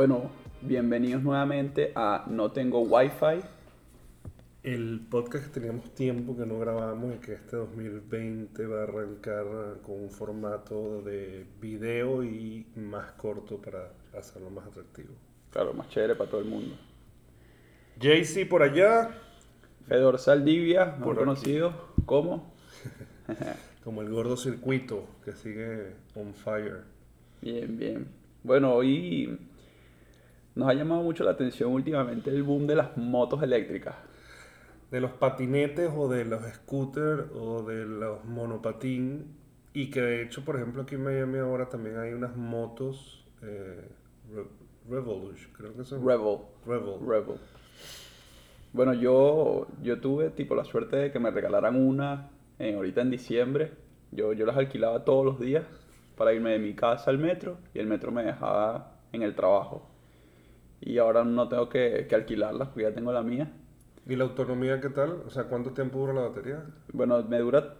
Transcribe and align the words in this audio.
Bueno, 0.00 0.30
bienvenidos 0.62 1.22
nuevamente 1.22 1.92
a 1.94 2.24
No 2.26 2.52
Tengo 2.52 2.80
Wi-Fi. 2.80 3.46
El 4.62 5.06
podcast 5.10 5.44
que 5.44 5.60
teníamos 5.60 5.94
tiempo 5.94 6.34
que 6.34 6.46
no 6.46 6.58
grabamos 6.58 7.16
y 7.16 7.18
que 7.18 7.34
este 7.34 7.58
2020 7.58 8.66
va 8.66 8.80
a 8.80 8.82
arrancar 8.84 9.44
con 9.82 10.04
un 10.04 10.10
formato 10.10 11.02
de 11.02 11.44
video 11.60 12.24
y 12.24 12.64
más 12.76 13.12
corto 13.12 13.58
para 13.58 13.92
hacerlo 14.18 14.48
más 14.48 14.68
atractivo. 14.68 15.10
Claro, 15.50 15.74
más 15.74 15.90
chévere 15.90 16.14
para 16.14 16.30
todo 16.30 16.40
el 16.40 16.46
mundo. 16.46 16.74
JC 18.00 18.48
por 18.48 18.62
allá. 18.62 19.10
Fedor 19.86 20.18
Saldivia, 20.18 20.96
Por 20.96 21.16
aquí. 21.16 21.18
conocido 21.18 21.74
como. 22.06 22.54
Como 23.84 24.00
el 24.00 24.08
gordo 24.08 24.38
circuito 24.38 25.04
que 25.26 25.32
sigue 25.32 25.92
on 26.14 26.32
fire. 26.32 26.84
Bien, 27.42 27.76
bien. 27.76 28.06
Bueno, 28.42 28.72
hoy 28.72 29.38
nos 30.54 30.68
ha 30.68 30.74
llamado 30.74 31.02
mucho 31.02 31.24
la 31.24 31.32
atención 31.32 31.72
últimamente 31.72 32.30
el 32.30 32.42
boom 32.42 32.66
de 32.66 32.76
las 32.76 32.96
motos 32.96 33.42
eléctricas. 33.42 33.94
De 34.90 35.00
los 35.00 35.12
patinetes 35.12 35.90
o 35.96 36.08
de 36.08 36.24
los 36.24 36.42
scooters 36.42 37.30
o 37.34 37.62
de 37.62 37.84
los 37.84 38.24
monopatín. 38.24 39.36
Y 39.72 39.90
que 39.90 40.00
de 40.00 40.22
hecho, 40.22 40.44
por 40.44 40.56
ejemplo, 40.56 40.82
aquí 40.82 40.96
en 40.96 41.04
Miami 41.04 41.38
ahora 41.38 41.68
también 41.68 41.96
hay 41.98 42.12
unas 42.12 42.36
motos 42.36 43.24
eh, 43.42 43.88
Re- 44.34 44.46
Revolution, 44.88 45.52
creo 45.52 45.76
que 45.76 45.84
son. 45.84 46.04
Rebel. 46.04 46.38
Revel. 46.66 46.94
Rebel. 47.06 47.36
Bueno, 48.72 48.94
yo, 48.94 49.68
yo 49.82 50.00
tuve 50.00 50.30
tipo 50.30 50.54
la 50.56 50.64
suerte 50.64 50.96
de 50.96 51.12
que 51.12 51.18
me 51.20 51.30
regalaran 51.30 51.76
una 51.76 52.30
en, 52.58 52.74
ahorita 52.76 53.00
en 53.02 53.10
diciembre. 53.10 53.72
Yo, 54.10 54.32
yo 54.32 54.44
las 54.46 54.56
alquilaba 54.56 55.04
todos 55.04 55.24
los 55.24 55.38
días 55.38 55.64
para 56.16 56.32
irme 56.32 56.50
de 56.50 56.58
mi 56.58 56.74
casa 56.74 57.10
al 57.10 57.18
metro 57.18 57.58
y 57.72 57.78
el 57.78 57.86
metro 57.86 58.10
me 58.10 58.24
dejaba 58.24 58.96
en 59.12 59.22
el 59.22 59.34
trabajo. 59.36 59.89
Y 60.80 60.98
ahora 60.98 61.24
no 61.24 61.48
tengo 61.48 61.68
que, 61.68 62.06
que 62.08 62.14
alquilarlas 62.14 62.68
porque 62.68 62.82
ya 62.84 62.94
tengo 62.94 63.12
la 63.12 63.22
mía. 63.22 63.50
¿Y 64.06 64.16
la 64.16 64.24
autonomía 64.24 64.80
qué 64.80 64.88
tal? 64.88 65.22
O 65.26 65.30
sea, 65.30 65.44
¿cuánto 65.44 65.70
tiempo 65.72 65.98
dura 65.98 66.12
la 66.14 66.22
batería? 66.22 66.64
Bueno, 66.92 67.22
me 67.28 67.38
dura, 67.38 67.74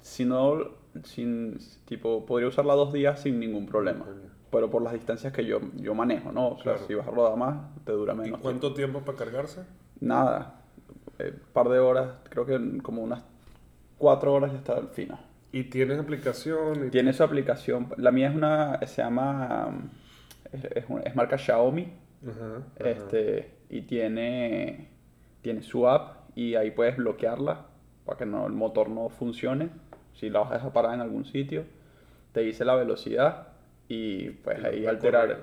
si 0.00 0.24
no, 0.24 0.58
sin, 1.04 1.58
tipo, 1.86 2.26
podría 2.26 2.48
usarla 2.48 2.74
dos 2.74 2.92
días 2.92 3.20
sin 3.20 3.40
ningún 3.40 3.66
problema. 3.66 4.04
Pero 4.50 4.70
por 4.70 4.82
las 4.82 4.92
distancias 4.92 5.32
que 5.32 5.46
yo, 5.46 5.60
yo 5.76 5.94
manejo, 5.94 6.30
¿no? 6.30 6.48
O 6.50 6.54
sea, 6.56 6.74
Claro. 6.74 6.86
si 6.86 6.94
vas 6.94 7.08
a 7.08 7.10
rodar 7.10 7.36
más, 7.38 7.56
te 7.84 7.92
dura 7.92 8.12
¿Y 8.12 8.16
menos. 8.18 8.40
cuánto 8.40 8.74
tiempo 8.74 9.00
para 9.00 9.16
cargarse? 9.16 9.62
Nada, 9.98 10.60
un 11.18 11.40
par 11.54 11.68
de 11.70 11.78
horas, 11.78 12.10
creo 12.28 12.44
que 12.44 12.60
como 12.82 13.02
unas 13.02 13.24
cuatro 13.96 14.34
horas 14.34 14.52
ya 14.52 14.58
está 14.58 14.74
al 14.76 14.88
final. 14.88 15.18
¿Y 15.52 15.64
tienes 15.64 15.98
aplicación? 15.98 16.86
Y 16.86 16.90
Tiene 16.90 17.12
su 17.14 17.22
aplicación, 17.22 17.88
la 17.96 18.10
mía 18.10 18.28
es 18.28 18.34
una, 18.36 18.78
se 18.86 19.02
llama, 19.02 19.70
es, 20.52 20.64
es 20.64 20.84
es 21.04 21.16
marca 21.16 21.38
Xiaomi, 21.38 21.92
Ajá, 22.26 22.62
ajá. 22.80 22.88
este, 22.90 23.50
y 23.68 23.82
tiene, 23.82 24.88
tiene 25.42 25.62
su 25.62 25.88
app 25.88 26.28
y 26.36 26.54
ahí 26.54 26.70
puedes 26.70 26.96
bloquearla 26.96 27.66
para 28.04 28.18
que 28.18 28.26
no, 28.26 28.46
el 28.46 28.52
motor 28.52 28.88
no 28.88 29.08
funcione. 29.08 29.70
Si 30.14 30.30
la 30.30 30.40
vas 30.40 30.62
a 30.62 30.72
parada 30.72 30.94
en 30.94 31.00
algún 31.00 31.24
sitio, 31.24 31.64
te 32.32 32.40
dice 32.40 32.64
la 32.64 32.74
velocidad 32.74 33.48
y 33.88 34.30
pues 34.30 34.58
Y 34.58 34.64
ahí 34.64 34.86
alterar. 34.86 35.28
correr. 35.28 35.42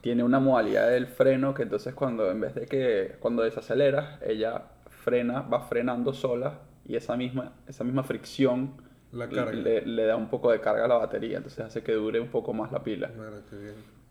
Tiene 0.00 0.24
una 0.24 0.40
modalidad 0.40 0.90
del 0.90 1.06
freno 1.06 1.54
que 1.54 1.62
entonces 1.62 1.94
cuando 1.94 2.30
en 2.30 2.40
vez 2.40 2.54
de 2.54 2.66
que 2.66 3.16
cuando 3.20 3.42
desaceleras, 3.42 4.20
ella 4.22 4.64
frena, 4.88 5.42
va 5.42 5.60
frenando 5.62 6.12
sola 6.12 6.60
y 6.86 6.96
esa 6.96 7.16
misma, 7.16 7.52
esa 7.68 7.84
misma 7.84 8.02
fricción 8.02 8.74
La 9.12 9.26
le, 9.26 9.82
le 9.86 10.04
da 10.06 10.16
un 10.16 10.28
poco 10.28 10.50
de 10.50 10.60
carga 10.60 10.84
a 10.86 10.88
la 10.88 10.96
batería, 10.96 11.36
entonces 11.38 11.60
hace 11.64 11.82
que 11.82 11.92
dure 11.92 12.20
un 12.20 12.28
poco 12.28 12.52
más 12.52 12.72
la 12.72 12.82
pila. 12.82 13.12
Mira, 13.14 13.42
qué 13.48 13.56
bien. 13.56 14.01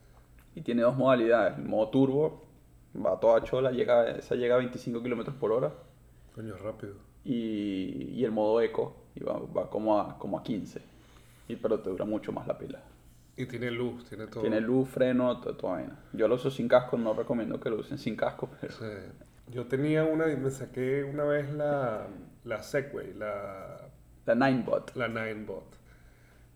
Y 0.56 0.62
tiene 0.62 0.82
dos 0.82 0.96
modalidades. 0.98 1.58
El 1.58 1.66
modo 1.66 1.90
turbo, 1.90 2.44
va 2.96 3.20
toda 3.20 3.44
chola, 3.44 3.72
llega, 3.72 4.10
esa 4.12 4.36
llega 4.36 4.56
a 4.56 4.58
25 4.60 5.02
km 5.02 5.34
por 5.34 5.52
hora. 5.52 5.72
Coño, 6.36 6.56
rápido. 6.58 6.94
Y, 7.24 8.10
y 8.14 8.26
el 8.26 8.32
modo 8.32 8.62
eco, 8.62 8.96
y 9.16 9.24
va, 9.24 9.40
va 9.40 9.70
como, 9.70 10.00
a, 10.00 10.18
como 10.18 10.38
a 10.40 10.44
15. 10.44 10.82
Y, 11.48 11.56
pero 11.56 11.80
te 11.80 11.90
dura 11.90 12.06
mucho 12.06 12.32
más 12.32 12.48
la 12.48 12.58
pila. 12.58 12.82
Y 13.38 13.46
tiene 13.46 13.72
luz, 13.72 14.06
tiene 14.10 14.28
todo. 14.28 14.42
Tiene 14.42 14.60
luz, 14.62 14.90
freno, 14.90 15.40
to- 15.40 15.56
toda 15.56 15.74
vaina. 15.74 16.00
Yo 16.14 16.28
lo 16.28 16.36
uso 16.36 16.52
sin 16.52 16.68
casco, 16.68 16.98
no 16.98 17.14
recomiendo 17.14 17.60
que 17.60 17.70
lo 17.70 17.78
usen 17.78 17.98
sin 17.98 18.16
casco, 18.16 18.50
pero... 18.60 18.74
Sí. 18.74 18.86
Yo 19.48 19.66
tenía 19.68 20.04
una 20.06 20.32
y 20.32 20.38
me 20.38 20.50
saqué 20.50 21.04
una 21.04 21.24
vez 21.24 21.52
la, 21.54 22.08
la 22.46 22.64
Segway, 22.64 23.14
la, 23.14 23.90
La 24.26 24.36
Ninebot. 24.36 24.96
la 24.96 25.08
Ninebot, 25.08 25.66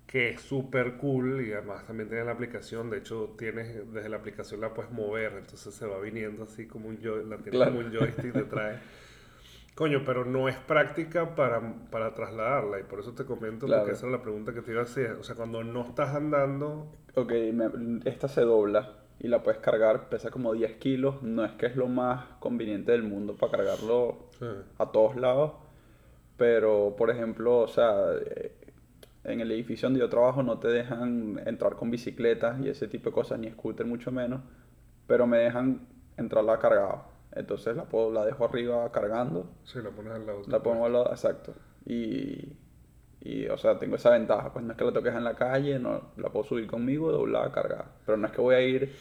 que 0.07 0.29
es 0.29 0.41
súper 0.41 0.97
cool 0.97 1.45
y 1.45 1.51
además 1.53 1.85
también 1.85 2.09
tiene 2.09 2.23
la 2.25 2.31
aplicación. 2.31 2.89
De 2.89 2.97
hecho, 2.99 3.33
tienes 3.37 3.91
desde 3.91 4.07
la 4.09 4.17
aplicación 4.17 4.61
la 4.61 4.73
puedes 4.73 4.91
mover, 4.91 5.33
entonces 5.33 5.73
se 5.73 5.85
va 5.87 5.99
viniendo 5.99 6.43
así 6.43 6.67
como 6.67 6.89
un, 6.89 6.97
joy- 6.99 7.25
la 7.25 7.37
tienes 7.37 7.51
Claro. 7.55 7.71
como 7.73 7.85
un 7.87 7.91
joystick 7.93 8.33
detrás. 8.33 8.79
Coño, 9.75 10.03
pero 10.05 10.23
no 10.23 10.47
es 10.47 10.55
práctica 10.55 11.35
para, 11.35 11.61
para 11.91 12.13
trasladarla 12.13 12.79
y 12.79 12.83
por 12.83 12.99
eso 13.01 13.13
te 13.13 13.25
comento, 13.25 13.65
Claro. 13.65 13.81
porque 13.81 13.95
esa 13.97 14.07
era 14.07 14.17
la 14.17 14.21
pregunta 14.23 14.53
que 14.53 14.61
te 14.61 14.71
iba 14.71 14.79
a 14.81 14.85
hacer. 14.85 15.11
O 15.13 15.23
sea, 15.23 15.35
cuando 15.35 15.63
no 15.63 15.85
estás 15.85 16.15
andando, 16.15 16.91
Ok, 17.15 17.31
me- 17.53 17.99
esta 18.05 18.27
se 18.29 18.41
dobla 18.41 18.93
y 19.19 19.27
la 19.27 19.41
puedes 19.43 19.59
cargar, 19.59 20.07
pesa 20.09 20.29
como 20.31 20.53
10 20.53 20.75
kilos. 20.77 21.21
No 21.23 21.43
es 21.43 21.51
que 21.53 21.65
es 21.65 21.75
lo 21.75 21.87
más 21.87 22.25
conveniente 22.39 22.91
del 22.93 23.03
mundo 23.03 23.35
para 23.35 23.51
cargarlo 23.53 24.29
sí, 24.39 24.45
a 24.77 24.91
todos 24.91 25.15
lados. 25.17 25.53
Pero, 26.37 26.95
por 26.97 27.09
ejemplo, 27.09 27.59
o 27.59 27.67
sea, 27.67 28.11
eh, 28.25 28.51
en 29.25 29.41
el 29.41 29.51
edificio 29.51 29.87
donde 29.87 29.99
yo 29.99 30.09
trabajo 30.09 30.43
no 30.43 30.59
te 30.59 30.67
dejan 30.67 31.41
entrar 31.45 31.75
con 31.75 31.91
bicicletas 31.91 32.59
y 32.59 32.69
ese 32.69 32.87
tipo 32.87 33.09
de 33.09 33.13
cosas, 33.13 33.39
ni 33.39 33.49
scooter 33.49 33.85
mucho 33.85 34.11
menos. 34.11 34.41
Pero 35.07 35.27
me 35.27 35.37
dejan 35.39 35.87
entrarla 36.17 36.59
cargada. 36.59 37.07
Entonces 37.33 37.75
la, 37.75 37.83
puedo, 37.85 38.11
la 38.11 38.25
dejo 38.25 38.45
arriba 38.45 38.89
cargando. 38.91 39.49
sí, 39.63 39.79
la 39.81 39.89
pones 39.89 40.13
al 40.13 40.25
lado. 40.25 40.41
La 40.47 40.63
pongo 40.63 40.85
al 40.85 40.93
lado, 40.93 41.09
exacto. 41.11 41.53
Y, 41.85 42.53
y, 43.21 43.47
o 43.47 43.57
sea, 43.57 43.77
tengo 43.77 43.97
esa 43.97 44.11
ventaja. 44.11 44.53
Pues 44.53 44.63
no 44.63 44.71
es 44.71 44.77
que 44.77 44.85
la 44.85 44.93
toques 44.93 45.13
en 45.13 45.23
la 45.23 45.35
calle, 45.35 45.77
no, 45.79 46.11
la 46.17 46.29
puedo 46.29 46.45
subir 46.45 46.67
conmigo, 46.67 47.11
doblada, 47.11 47.51
cargada. 47.51 47.91
Pero 48.05 48.17
no 48.17 48.27
es 48.27 48.33
que 48.33 48.41
voy 48.41 48.55
a 48.55 48.61
ir 48.61 48.95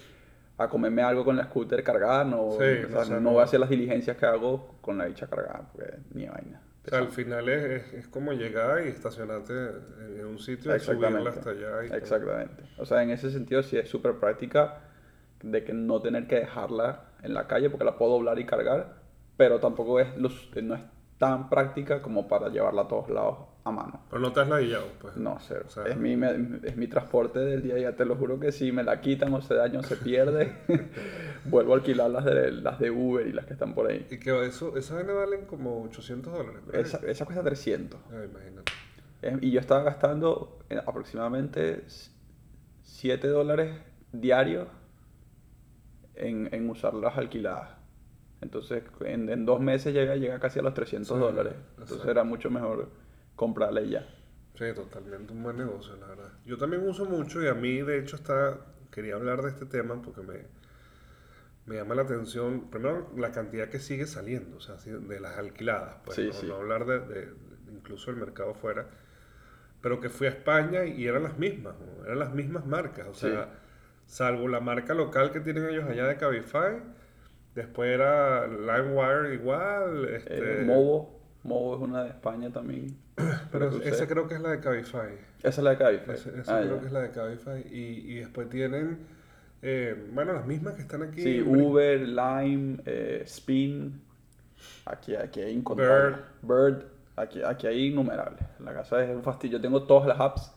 a 0.58 0.68
comerme 0.68 1.02
algo 1.02 1.24
con 1.24 1.36
la 1.36 1.44
scooter 1.44 1.82
cargada, 1.82 2.24
no, 2.24 2.52
Sí, 2.52 2.84
o 2.86 2.88
sea, 2.90 2.98
o 3.00 3.04
sea, 3.04 3.14
no, 3.16 3.20
no. 3.20 3.30
voy 3.32 3.40
a 3.40 3.44
hacer 3.44 3.60
las 3.60 3.68
diligencias 3.68 4.16
que 4.16 4.26
hago 4.26 4.76
con 4.80 4.98
la 4.98 5.06
dicha 5.06 5.26
cargada, 5.26 5.68
porque 5.72 5.96
ni 6.12 6.26
vaina. 6.26 6.60
Al 6.92 7.08
final 7.08 7.48
es, 7.48 7.64
es, 7.64 7.94
es 7.94 8.08
como 8.08 8.32
llegar 8.32 8.84
y 8.86 8.88
estacionarte 8.90 9.52
en, 10.18 10.26
un 10.26 10.38
sitio 10.38 10.74
y 10.76 10.80
subirla 10.80 11.30
hasta 11.30 11.50
allá. 11.50 11.84
Y 11.84 11.88
todo. 11.88 11.96
Exactamente. 11.98 12.62
O 12.78 12.84
sea, 12.84 13.02
en 13.02 13.10
ese 13.10 13.30
sentido 13.30 13.62
sí 13.62 13.76
es 13.78 13.88
súper 13.88 14.14
práctica 14.14 14.80
de 15.42 15.64
que 15.64 15.72
no 15.72 16.00
tener 16.00 16.26
que 16.26 16.36
dejarla 16.36 17.04
en 17.22 17.34
la 17.34 17.46
calle 17.46 17.70
porque 17.70 17.84
la 17.84 17.96
puedo 17.96 18.12
doblar 18.12 18.38
y 18.38 18.44
cargar, 18.46 18.96
pero 19.36 19.60
tampoco 19.60 19.98
es, 20.00 20.14
lo 20.18 20.28
su- 20.30 20.60
no 20.62 20.74
es 20.74 20.82
tan 21.18 21.48
práctica 21.48 22.02
como 22.02 22.28
para 22.28 22.48
llevarla 22.48 22.82
a 22.82 22.88
todos 22.88 23.08
lados 23.08 23.38
a 23.64 23.70
mano. 23.70 24.02
Pero 24.10 24.20
no 24.20 24.32
te 24.32 24.40
has 24.40 24.48
ladillado, 24.48 24.84
pues. 25.00 25.16
No, 25.16 25.38
cero. 25.40 25.64
O 25.66 25.70
sea, 25.70 25.84
es, 25.86 25.96
mi, 25.96 26.16
me- 26.16 26.58
es 26.64 26.76
mi 26.76 26.86
transporte 26.86 27.38
del 27.38 27.62
día 27.62 27.74
a 27.74 27.76
día, 27.76 27.96
te 27.96 28.04
lo 28.04 28.16
juro 28.16 28.38
que 28.38 28.52
si 28.52 28.72
me 28.72 28.82
la 28.82 29.00
quitan 29.00 29.32
o 29.32 29.40
se 29.40 29.54
daña 29.54 29.78
o 29.80 29.82
se 29.82 29.96
pierde, 29.96 30.52
vuelvo 31.44 31.72
a 31.72 31.76
alquilar 31.76 32.10
las 32.10 32.24
de, 32.24 32.52
las 32.52 32.78
de 32.78 32.90
Uber 32.90 33.26
y 33.26 33.32
las 33.32 33.46
que 33.46 33.52
están 33.52 33.74
por 33.74 33.90
ahí. 33.90 34.06
Y 34.10 34.18
que 34.18 34.46
eso, 34.46 34.76
esas 34.76 35.06
valen 35.06 35.46
como 35.46 35.82
800 35.84 36.32
dólares. 36.32 36.62
Esa, 36.72 36.98
esa 37.06 37.24
cuesta 37.24 37.42
300. 37.42 38.00
Ah, 38.10 38.24
imagínate. 38.24 38.72
Y 39.40 39.50
yo 39.50 39.60
estaba 39.60 39.82
gastando 39.82 40.58
eh, 40.68 40.80
aproximadamente 40.86 41.84
7 42.82 43.26
dólares 43.28 43.74
diarios 44.12 44.68
en, 46.14 46.48
en 46.52 46.68
usarlas 46.68 47.16
alquiladas. 47.16 47.70
Entonces, 48.40 48.82
en, 49.00 49.28
en 49.30 49.46
dos 49.46 49.60
meses 49.60 49.94
llega, 49.94 50.16
llega 50.16 50.38
casi 50.38 50.58
a 50.58 50.62
los 50.62 50.74
300 50.74 51.08
Sí, 51.08 51.14
dólares. 51.18 51.54
Entonces 51.70 51.96
exacto. 51.96 52.10
era 52.10 52.24
mucho 52.24 52.50
mejor 52.50 52.90
comprarla 53.36 53.80
y 53.80 53.90
ya. 53.90 54.06
Sí, 54.54 54.66
totalmente 54.74 55.32
un 55.32 55.42
buen 55.42 55.56
negocio, 55.56 55.96
la 55.96 56.06
verdad. 56.06 56.28
Yo 56.44 56.58
también 56.58 56.86
uso 56.86 57.06
mucho 57.06 57.42
y 57.42 57.48
a 57.48 57.54
mí, 57.54 57.80
de 57.82 57.98
hecho, 57.98 58.16
está, 58.16 58.58
quería 58.92 59.14
hablar 59.14 59.42
de 59.42 59.48
este 59.48 59.66
tema 59.66 60.00
porque 60.02 60.20
me, 60.20 60.34
me 61.66 61.76
llama 61.76 61.94
la 61.94 62.02
atención, 62.02 62.68
primero, 62.70 63.10
la 63.16 63.32
cantidad 63.32 63.68
que 63.68 63.78
sigue 63.78 64.06
saliendo, 64.06 64.58
o 64.58 64.60
sea, 64.60 64.76
de 64.76 65.20
las 65.20 65.38
alquiladas, 65.38 65.96
pues, 66.04 66.16
Sí, 66.16 66.26
no, 66.26 66.32
sí. 66.32 66.46
no 66.46 66.56
hablar 66.56 66.84
de, 66.86 67.00
de- 67.00 67.28
incluso 67.72 68.10
del 68.10 68.20
mercado 68.20 68.54
fuera, 68.54 68.86
pero 69.80 70.00
que 70.00 70.08
fui 70.10 70.26
a 70.26 70.30
España 70.30 70.84
y 70.84 71.06
eran 71.06 71.22
las 71.22 71.38
mismas, 71.38 71.74
¿no? 71.78 72.04
eran 72.04 72.18
las 72.18 72.32
mismas 72.34 72.66
marcas, 72.66 73.06
o 73.08 73.14
Sí. 73.14 73.28
sea, 73.30 73.48
salvo 74.06 74.48
la 74.48 74.60
marca 74.60 74.94
local 74.94 75.32
que 75.32 75.40
tienen 75.40 75.66
ellos 75.68 75.84
allá 75.84 76.06
de 76.06 76.16
Cabify, 76.16 76.82
después 77.54 77.90
era 77.90 78.46
LimeWire 78.46 79.34
igual, 79.34 80.06
este, 80.10 80.60
Eh, 80.62 80.64
Movo, 80.64 81.20
Movo 81.44 81.76
es 81.76 81.82
una 81.82 82.02
de 82.04 82.10
España 82.10 82.50
también. 82.50 82.96
pero 83.52 83.70
esa 83.82 84.06
creo 84.08 84.26
que 84.26 84.34
es 84.34 84.40
la 84.40 84.50
de 84.50 84.60
Cabify. 84.60 85.12
Esa 85.42 85.48
es 85.48 85.58
la 85.58 85.70
de 85.70 85.76
Cabify. 85.78 86.14
Esa, 86.14 86.30
esa 86.30 86.58
Ah, 86.58 86.60
creo 86.62 86.74
ya. 86.76 86.80
que 86.80 86.86
es 86.86 86.92
la 86.92 87.00
de 87.02 87.10
Cabify. 87.10 87.66
Y, 87.70 88.12
y 88.12 88.14
después 88.20 88.48
tienen, 88.48 89.06
eh, 89.66 90.08
bueno, 90.12 90.34
las 90.34 90.46
mismas 90.46 90.74
que 90.74 90.82
están 90.82 91.02
aquí. 91.02 91.22
Sí, 91.22 91.40
Uber, 91.40 92.00
Lime, 92.00 92.76
eh, 92.84 93.22
Spin. 93.24 93.98
Aquí, 94.84 95.16
aquí 95.16 95.40
hay 95.40 95.54
incontables. 95.54 96.18
Bird. 96.42 96.74
Bird. 96.74 96.84
Aquí, 97.16 97.42
aquí 97.42 97.66
hay 97.66 97.86
innumerables. 97.86 98.44
La 98.60 98.74
casa 98.74 99.02
es 99.02 99.10
un 99.10 99.22
fastidio. 99.22 99.56
Yo 99.56 99.62
tengo 99.62 99.84
todas 99.84 100.06
las 100.06 100.20
apps. 100.20 100.52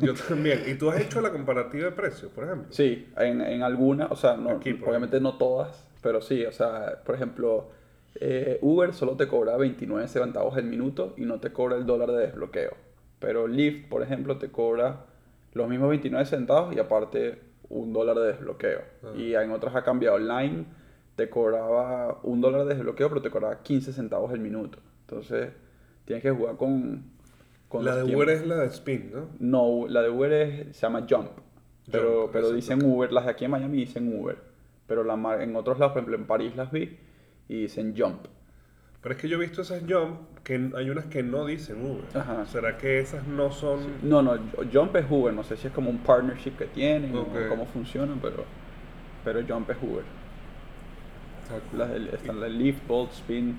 Yo 0.00 0.14
también. 0.28 0.62
¿Y 0.68 0.74
tú 0.74 0.90
has 0.90 1.00
hecho 1.00 1.20
la 1.20 1.32
comparativa 1.32 1.86
de 1.86 1.90
precios, 1.90 2.30
por 2.30 2.44
ejemplo? 2.44 2.68
Sí, 2.70 3.08
en, 3.16 3.40
en 3.40 3.64
algunas, 3.64 4.12
o 4.12 4.16
sea, 4.16 4.36
no, 4.36 4.50
Aquí, 4.50 4.80
obviamente 4.86 5.20
no 5.20 5.38
todas, 5.38 5.84
pero 6.00 6.20
sí, 6.22 6.44
o 6.44 6.52
sea, 6.52 7.02
por 7.04 7.16
ejemplo, 7.16 7.68
eh, 8.14 8.60
Uber 8.62 8.94
solo 8.94 9.16
te 9.16 9.26
cobra 9.26 9.56
29 9.56 10.06
centavos 10.06 10.56
el 10.56 10.66
minuto 10.66 11.14
y 11.16 11.22
no 11.22 11.40
te 11.40 11.52
cobra 11.52 11.74
el 11.74 11.84
dólar 11.84 12.12
de 12.12 12.26
desbloqueo. 12.26 12.76
Pero 13.18 13.48
Lyft, 13.48 13.88
por 13.88 14.02
ejemplo, 14.02 14.38
te 14.38 14.50
cobra 14.52 15.06
los 15.52 15.68
mismos 15.68 15.88
29 15.88 16.26
centavos 16.26 16.76
y 16.76 16.78
aparte 16.78 17.51
un 17.72 17.92
dólar 17.92 18.16
de 18.16 18.26
desbloqueo. 18.28 18.80
Ah. 19.02 19.12
Y 19.16 19.34
en 19.34 19.50
otras 19.50 19.74
ha 19.74 19.82
cambiado. 19.82 20.18
Line 20.18 20.66
te 21.16 21.28
cobraba 21.28 22.20
un 22.22 22.40
dólar 22.40 22.64
de 22.66 22.74
desbloqueo, 22.74 23.08
pero 23.08 23.22
te 23.22 23.30
cobraba 23.30 23.62
15 23.62 23.92
centavos 23.92 24.32
el 24.32 24.40
minuto. 24.40 24.78
Entonces, 25.02 25.50
tienes 26.04 26.22
que 26.22 26.30
jugar 26.30 26.56
con... 26.56 27.04
la 27.80 27.96
de. 27.96 28.14
Uber 28.14 28.28
es 28.28 28.46
la 28.46 28.56
de 28.56 28.66
Spin, 28.66 29.10
¿no? 29.12 29.28
No, 29.38 29.88
la 29.88 30.02
de 30.02 30.10
Uber 30.10 30.32
es, 30.32 30.76
se 30.76 30.82
llama 30.82 31.06
Jump. 31.08 31.30
Pero, 31.90 32.30
pero 32.32 32.52
dicen. 32.52 32.84
Uber, 32.84 33.12
las 33.12 33.24
de 33.24 33.30
aquí 33.32 33.44
en 33.44 33.50
Miami 33.50 33.78
dicen 33.78 34.18
Uber. 34.18 34.36
Pero 34.86 35.04
la, 35.04 35.42
en 35.42 35.56
otros 35.56 35.78
lados, 35.78 35.92
por 35.92 36.02
ejemplo, 36.02 36.16
en 36.16 36.26
París 36.26 36.54
las 36.56 36.70
vi 36.70 36.98
y 37.48 37.62
dicen 37.62 37.94
Jump. 37.96 38.26
Pero 39.02 39.14
es 39.14 39.20
que 39.20 39.28
yo 39.28 39.36
he 39.36 39.40
visto 39.40 39.62
esas 39.62 39.82
jump 39.88 40.20
que 40.44 40.70
hay 40.76 40.90
unas 40.90 41.06
que 41.06 41.22
no 41.22 41.44
dicen 41.44 41.84
Uber. 41.84 42.04
Ajá. 42.14 42.46
¿Será 42.46 42.78
que 42.78 43.00
esas 43.00 43.26
no 43.26 43.50
son...? 43.50 43.80
No, 44.02 44.22
no, 44.22 44.38
jump 44.72 44.94
es 44.96 45.04
Uber. 45.10 45.34
No 45.34 45.42
sé 45.42 45.56
si 45.56 45.66
es 45.66 45.72
como 45.72 45.90
un 45.90 45.98
partnership 45.98 46.52
que 46.52 46.66
tienen 46.66 47.16
o 47.16 47.26
cómo 47.48 47.66
funcionan, 47.66 48.20
pero, 48.20 48.44
pero 49.24 49.40
jump 49.46 49.70
es 49.70 49.76
Uber. 49.82 50.04
Están 52.12 52.40
las 52.40 52.50
leaf, 52.50 52.76
bolt, 52.86 53.12
spin, 53.12 53.56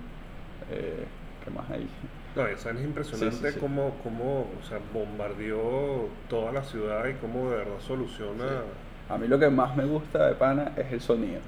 eh, 0.71 1.05
¿qué 1.43 1.51
más 1.51 1.69
hay? 1.69 1.87
No, 2.35 2.47
eso 2.47 2.69
es 2.69 2.81
impresionante 2.81 3.51
sí. 3.51 3.59
Cómo, 3.59 3.95
cómo, 4.01 4.47
o 4.59 4.63
sea, 4.67 4.79
bombardeó 4.93 6.07
toda 6.29 6.51
la 6.51 6.63
ciudad 6.63 7.05
y 7.07 7.13
cómo 7.15 7.51
de 7.51 7.57
verdad 7.57 7.79
soluciona. 7.79 8.45
A 9.09 9.17
mí 9.17 9.27
lo 9.27 9.37
que 9.37 9.49
más 9.49 9.75
me 9.75 9.85
gusta 9.85 10.27
de 10.27 10.35
Pana 10.35 10.71
es 10.77 10.91
el 10.91 11.01
sonido. 11.01 11.41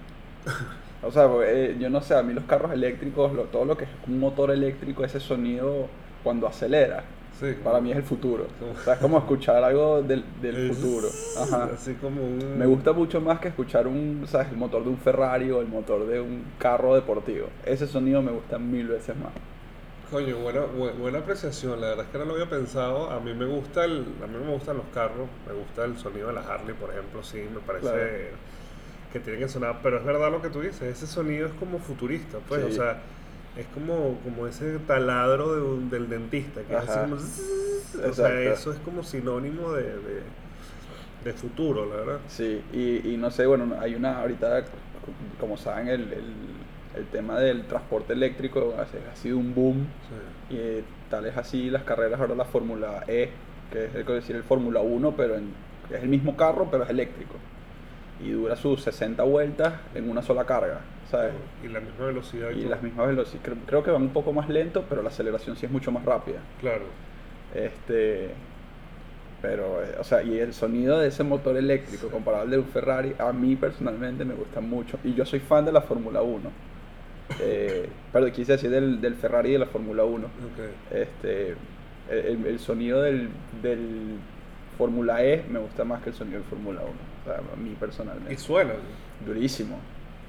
O 1.03 1.11
sea, 1.11 1.29
eh, 1.45 1.75
yo 1.79 1.89
no 1.89 2.01
sé, 2.01 2.15
a 2.15 2.23
mí 2.23 2.33
los 2.33 2.45
carros 2.45 2.71
eléctricos, 2.71 3.31
todo 3.51 3.65
lo 3.65 3.77
que 3.77 3.83
es 3.85 3.89
un 4.07 4.19
motor 4.19 4.51
eléctrico, 4.51 5.03
ese 5.03 5.19
sonido 5.19 5.87
cuando 6.23 6.47
acelera, 6.47 7.03
sí, 7.39 7.55
para 7.63 7.79
mí 7.79 7.91
es 7.91 7.97
el 7.97 8.03
futuro. 8.03 8.47
Como... 8.59 8.93
Es 8.93 8.99
como 8.99 9.17
escuchar 9.19 9.63
algo 9.63 10.01
del, 10.01 10.23
del 10.41 10.73
futuro. 10.73 11.07
Me 12.57 12.65
gusta 12.65 12.93
mucho 12.93 13.21
más 13.21 13.39
que 13.39 13.49
escuchar 13.49 13.87
un, 13.87 14.25
¿sabes? 14.27 14.47
el 14.49 14.57
motor 14.57 14.83
de 14.83 14.89
un 14.89 14.97
Ferrari 14.97 15.51
o 15.51 15.61
el 15.61 15.67
motor 15.67 16.07
de 16.07 16.19
un 16.19 16.43
carro 16.57 16.95
deportivo. 16.95 17.47
Ese 17.65 17.85
sonido 17.85 18.21
me 18.21 18.31
gusta 18.31 18.57
mil 18.57 18.87
veces 18.87 19.15
más. 19.15 19.31
Coño, 20.09 20.37
buena, 20.37 20.61
buena, 20.99 21.19
apreciación. 21.19 21.81
La 21.81 21.87
verdad 21.89 22.05
es 22.05 22.11
que 22.11 22.17
no 22.19 22.25
lo 22.25 22.33
había 22.33 22.49
pensado. 22.49 23.09
A 23.09 23.19
mí 23.19 23.33
me 23.33 23.45
gusta 23.45 23.85
el, 23.85 24.05
a 24.23 24.27
mí 24.27 24.37
me 24.37 24.53
gustan 24.53 24.77
los 24.77 24.85
carros. 24.93 25.27
Me 25.47 25.53
gusta 25.53 25.83
el 25.83 25.97
sonido 25.97 26.27
de 26.27 26.33
la 26.33 26.41
Harley, 26.41 26.75
por 26.75 26.91
ejemplo. 26.91 27.23
Sí, 27.23 27.43
me 27.51 27.59
parece 27.59 28.29
que 29.15 29.21
tiene 29.21 29.39
que 29.39 29.47
sonar, 29.47 29.79
pero 29.81 29.97
es 29.97 30.03
verdad 30.03 30.29
lo 30.29 30.41
que 30.41 30.49
tú 30.49 30.59
dices, 30.59 30.81
ese 30.81 31.07
sonido 31.07 31.47
es 31.47 31.53
como 31.53 31.79
futurista, 31.79 32.39
pues, 32.49 32.65
o 32.65 32.69
sea, 32.69 32.97
es 33.55 33.65
como, 33.67 34.19
como 34.25 34.45
ese 34.45 34.77
taladro 34.79 35.77
del 35.77 36.09
dentista, 36.09 36.59
que 36.63 36.75
es 36.75 36.83
como, 36.83 37.15
o 37.15 38.13
sea, 38.13 38.41
eso 38.41 38.73
es 38.73 38.79
como 38.79 39.03
sinónimo 39.03 39.71
de, 39.71 39.93
de, 41.23 41.33
futuro, 41.33 41.85
la 41.85 41.95
verdad. 41.95 42.19
Sí, 42.27 42.61
y, 42.73 43.09
y, 43.09 43.15
no 43.15 43.31
sé, 43.31 43.45
bueno, 43.45 43.77
hay 43.79 43.95
una, 43.95 44.19
ahorita, 44.19 44.65
como 45.39 45.55
saben, 45.55 45.87
el, 45.87 46.01
el, 46.11 46.33
el 46.97 47.05
tema 47.05 47.39
del 47.39 47.67
transporte 47.67 48.11
eléctrico 48.11 48.75
ha 48.77 49.15
sido 49.15 49.37
un 49.37 49.55
boom, 49.55 49.87
y 50.49 50.57
eh, 50.57 50.83
tal 51.09 51.25
es 51.25 51.37
así 51.37 51.69
las 51.69 51.83
carreras, 51.83 52.19
ahora 52.19 52.35
la 52.35 52.43
Fórmula 52.43 53.05
E, 53.07 53.29
que 53.71 53.85
es 53.85 54.05
decir 54.05 54.35
el 54.35 54.43
Fórmula 54.43 54.81
1, 54.81 55.15
pero 55.15 55.35
en, 55.35 55.53
es 55.89 56.03
el 56.03 56.09
mismo 56.09 56.35
carro, 56.35 56.67
pero 56.69 56.83
es 56.83 56.89
eléctrico 56.89 57.35
y 58.19 58.31
dura 58.31 58.55
sus 58.55 58.81
60 58.81 59.23
vueltas 59.23 59.73
en 59.93 60.09
una 60.09 60.21
sola 60.21 60.45
carga, 60.45 60.81
¿sabes? 61.09 61.33
Y 61.63 61.67
la 61.67 61.79
misma 61.79 62.05
velocidad. 62.05 62.51
Y, 62.51 62.61
y 62.61 62.65
las 62.65 62.81
mismas 62.81 63.07
velocidades. 63.07 63.59
Creo, 63.65 63.83
que 63.83 63.91
van 63.91 64.03
un 64.03 64.09
poco 64.09 64.31
más 64.31 64.49
lento, 64.49 64.85
pero 64.87 65.01
la 65.01 65.09
aceleración 65.09 65.55
sí 65.57 65.65
es 65.65 65.71
mucho 65.71 65.91
más 65.91 66.05
rápida. 66.05 66.39
Claro. 66.61 66.85
Este. 67.53 68.31
Pero, 69.41 69.83
eh, 69.83 69.95
o 69.99 70.03
sea, 70.03 70.23
y 70.23 70.39
el 70.39 70.53
sonido 70.53 70.99
de 70.99 71.09
ese 71.09 71.23
motor 71.23 71.57
eléctrico 71.57 72.07
comparado 72.07 72.43
al 72.43 72.49
de 72.49 72.57
un 72.57 72.65
Ferrari, 72.65 73.13
a 73.19 73.31
mí 73.31 73.55
personalmente 73.55 74.25
me 74.25 74.33
gusta 74.33 74.61
mucho. 74.61 74.97
Y 75.03 75.13
yo 75.13 75.25
soy 75.25 75.39
fan 75.39 75.65
de 75.65 75.71
la 75.71 75.81
Fórmula 75.81 76.21
1. 76.21 76.49
eh, 77.41 77.89
perdón, 78.13 78.31
quise 78.31 78.53
decir 78.53 78.71
del, 78.71 79.15
Ferrari 79.15 79.49
y 79.49 79.53
de 79.53 79.59
la 79.59 79.65
Fórmula 79.67 80.03
1. 80.05 80.27
Este, 80.91 81.55
el, 82.09 82.59
sonido 82.59 83.01
del, 83.01 83.29
del 83.61 84.17
Fórmula 84.77 85.23
E 85.23 85.43
me 85.49 85.59
gusta 85.59 85.83
más 85.83 86.01
que 86.01 86.09
el 86.09 86.15
sonido 86.15 86.39
del 86.39 86.47
Fórmula 86.47 86.81
1 86.81 87.14
a 87.27 87.55
mí 87.55 87.75
personalmente. 87.79 88.33
Y 88.33 88.37
suena. 88.37 88.73
Durísimo. 89.25 89.77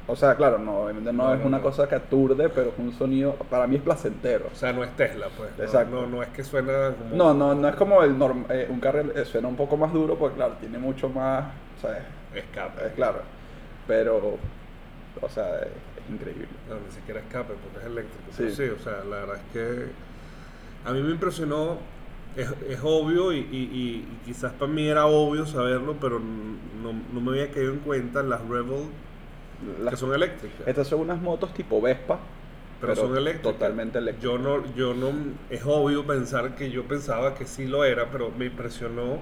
O 0.08 0.14
sea, 0.14 0.36
claro, 0.36 0.58
no, 0.58 0.82
obviamente 0.82 1.12
no, 1.12 1.34
es 1.34 1.44
una 1.44 1.60
cosa 1.60 1.88
que 1.88 1.96
aturde, 1.96 2.48
pero 2.48 2.68
es 2.68 2.78
un 2.78 2.92
sonido, 2.92 3.34
para 3.50 3.66
mí 3.66 3.76
es 3.76 3.82
placentero. 3.82 4.46
O 4.52 4.54
sea, 4.54 4.72
no 4.72 4.84
es 4.84 4.94
Tesla, 4.94 5.26
pues. 5.36 5.50
Exacto. 5.58 6.02
No, 6.02 6.06
no, 6.06 6.22
es 6.22 6.28
que 6.28 6.44
suena 6.44 6.92
como... 6.96 7.16
No, 7.16 7.34
no, 7.34 7.54
no 7.56 7.68
es 7.68 7.74
como 7.74 8.02
el 8.04 8.16
norm, 8.16 8.44
eh, 8.48 8.68
un 8.70 8.78
carril, 8.78 9.12
eh, 9.16 9.24
suena 9.24 9.48
un 9.48 9.56
poco 9.56 9.76
más 9.76 9.92
duro, 9.92 10.16
porque 10.16 10.36
claro, 10.36 10.54
tiene 10.60 10.78
mucho 10.78 11.08
más, 11.08 11.46
¿sabes? 11.82 12.02
Escape. 12.32 12.86
Es 12.86 12.92
claro. 12.92 13.22
Pero, 13.88 14.38
o 15.20 15.28
sea, 15.28 15.58
es, 15.58 15.70
increíble. 16.08 16.46
No, 16.68 16.76
ni 16.76 16.92
siquiera 16.92 17.18
escape, 17.18 17.54
porque 17.54 17.78
es 17.80 17.86
eléctrico. 17.86 18.30
Sí. 18.30 18.50
sí, 18.54 18.68
o 18.68 18.78
sea, 18.78 19.02
la 19.04 19.16
verdad 19.16 19.36
es 19.36 19.52
que 19.52 19.86
a 20.84 20.92
mí 20.92 21.02
me 21.02 21.10
impresionó 21.10 21.78
es, 22.36 22.48
es 22.68 22.80
obvio 22.82 23.32
y, 23.32 23.38
y, 23.38 23.40
y, 23.40 24.08
quizás 24.24 24.52
para 24.52 24.70
mí 24.70 24.86
era 24.86 25.06
obvio 25.06 25.46
saberlo, 25.46 25.96
pero 26.00 26.18
no, 26.18 26.92
no 27.12 27.20
me 27.20 27.30
había 27.40 27.52
caído 27.52 27.72
en 27.72 27.80
cuenta 27.80 28.22
las 28.22 28.40
Rebel 28.46 28.86
las, 29.82 29.94
que 29.94 29.96
son 29.96 30.14
eléctricas. 30.14 30.66
Estas 30.66 30.86
son 30.86 31.00
unas 31.00 31.20
motos 31.20 31.52
tipo 31.54 31.80
Vespa. 31.80 32.18
Pero, 32.80 32.92
pero 32.92 33.08
son 33.08 33.16
eléctricas. 33.16 33.54
Totalmente 33.54 33.98
eléctricas. 33.98 34.22
Yo 34.22 34.38
no, 34.38 34.74
yo 34.74 34.92
no, 34.92 35.12
es 35.48 35.62
obvio 35.64 36.06
pensar 36.06 36.54
que 36.56 36.70
yo 36.70 36.84
pensaba 36.84 37.34
que 37.34 37.46
sí 37.46 37.66
lo 37.66 37.84
era, 37.84 38.10
pero 38.10 38.30
me 38.30 38.46
impresionó 38.46 39.18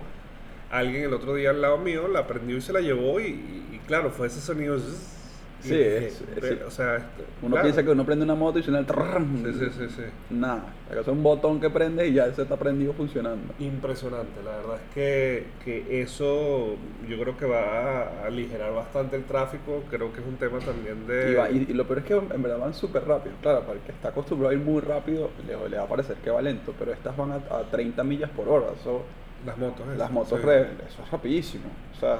alguien 0.71 1.05
el 1.05 1.15
otro 1.15 1.35
día 1.35 1.51
al 1.51 1.63
lado 1.63 1.79
mío, 1.79 2.09
la 2.09 2.27
prendió 2.27 2.57
y 2.57 2.61
se 2.61 2.73
la 2.73 2.81
llevó 2.81 3.21
y, 3.21 3.27
y 3.27 3.81
claro, 3.87 4.11
fue 4.11 4.27
ese 4.27 4.41
sonido. 4.41 4.77
Zzz, 4.79 5.24
Sí, 5.65 5.81
es, 5.81 6.23
o 6.67 6.71
sea, 6.71 6.99
uno 7.41 7.53
claro. 7.53 7.63
piensa 7.63 7.83
que 7.83 7.91
uno 7.91 8.05
prende 8.05 8.25
una 8.25 8.35
moto 8.35 8.59
y 8.59 8.63
suena 8.63 8.81
el 8.81 8.87
trrrm. 8.87 9.43
Sí, 9.45 9.71
sí, 9.79 9.87
sí, 9.89 10.03
Nada, 10.29 10.75
es 10.91 11.09
un 11.09 11.23
botón 11.23 11.59
que 11.59 11.71
prende 11.71 12.07
y 12.07 12.13
ya 12.13 12.31
se 12.35 12.43
está 12.43 12.57
prendido 12.57 12.93
funcionando. 12.93 13.55
Impresionante, 13.59 14.43
la 14.45 14.51
verdad 14.59 14.77
es 14.77 14.95
que, 14.95 15.47
que 15.65 16.03
eso 16.03 16.77
yo 17.09 17.19
creo 17.19 17.37
que 17.39 17.47
va 17.47 18.03
a 18.03 18.27
aligerar 18.27 18.75
bastante 18.75 19.17
el 19.17 19.25
tráfico, 19.25 19.85
creo 19.91 20.13
que 20.13 20.21
es 20.21 20.27
un 20.27 20.37
tema 20.37 20.59
también 20.59 21.07
de... 21.07 21.33
Y, 21.33 21.35
va, 21.35 21.51
y 21.51 21.65
lo 21.73 21.87
peor 21.87 22.01
es 22.01 22.05
que 22.05 22.15
en 22.15 22.43
verdad 22.43 22.59
van 22.59 22.75
súper 22.75 23.07
rápido, 23.07 23.35
claro, 23.41 23.63
para 23.63 23.75
el 23.75 23.81
que 23.81 23.93
está 23.93 24.09
acostumbrado 24.09 24.51
a 24.51 24.55
ir 24.55 24.61
muy 24.61 24.83
rápido 24.83 25.31
le, 25.47 25.69
le 25.71 25.77
va 25.79 25.85
a 25.85 25.89
parecer 25.89 26.17
que 26.17 26.31
va 26.31 26.43
lento, 26.43 26.75
pero 26.79 26.93
estas 26.93 27.17
van 27.17 27.33
a, 27.33 27.37
a 27.37 27.63
30 27.71 28.05
millas 28.05 28.31
por 28.31 28.49
hora, 28.49 28.67
eso... 28.79 29.03
Las 29.47 29.59
motos, 29.59 29.87
Las 29.99 30.11
motos, 30.11 30.41
re, 30.41 30.63
eso 30.89 31.03
es 31.03 31.11
rapidísimo, 31.11 31.65
o 31.95 32.01
sea 32.01 32.19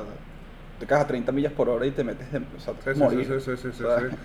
te 0.79 0.87
caes 0.87 1.03
a 1.05 1.07
30 1.07 1.33
millas 1.33 1.53
por 1.53 1.69
hora 1.69 1.87
y 1.87 1.91
te 1.91 2.05
metes 2.05 2.31
de, 2.33 2.39
o 2.39 2.61
sea, 2.61 2.75
Sí, 2.85 2.91
sí, 2.95 2.99
morir. 3.01 3.27
sí, 3.27 3.41
sí, 3.41 3.57
sí, 3.57 3.69
sí, 3.73 3.85
O 3.85 3.87
sea, 3.89 4.01
sí. 4.01 4.17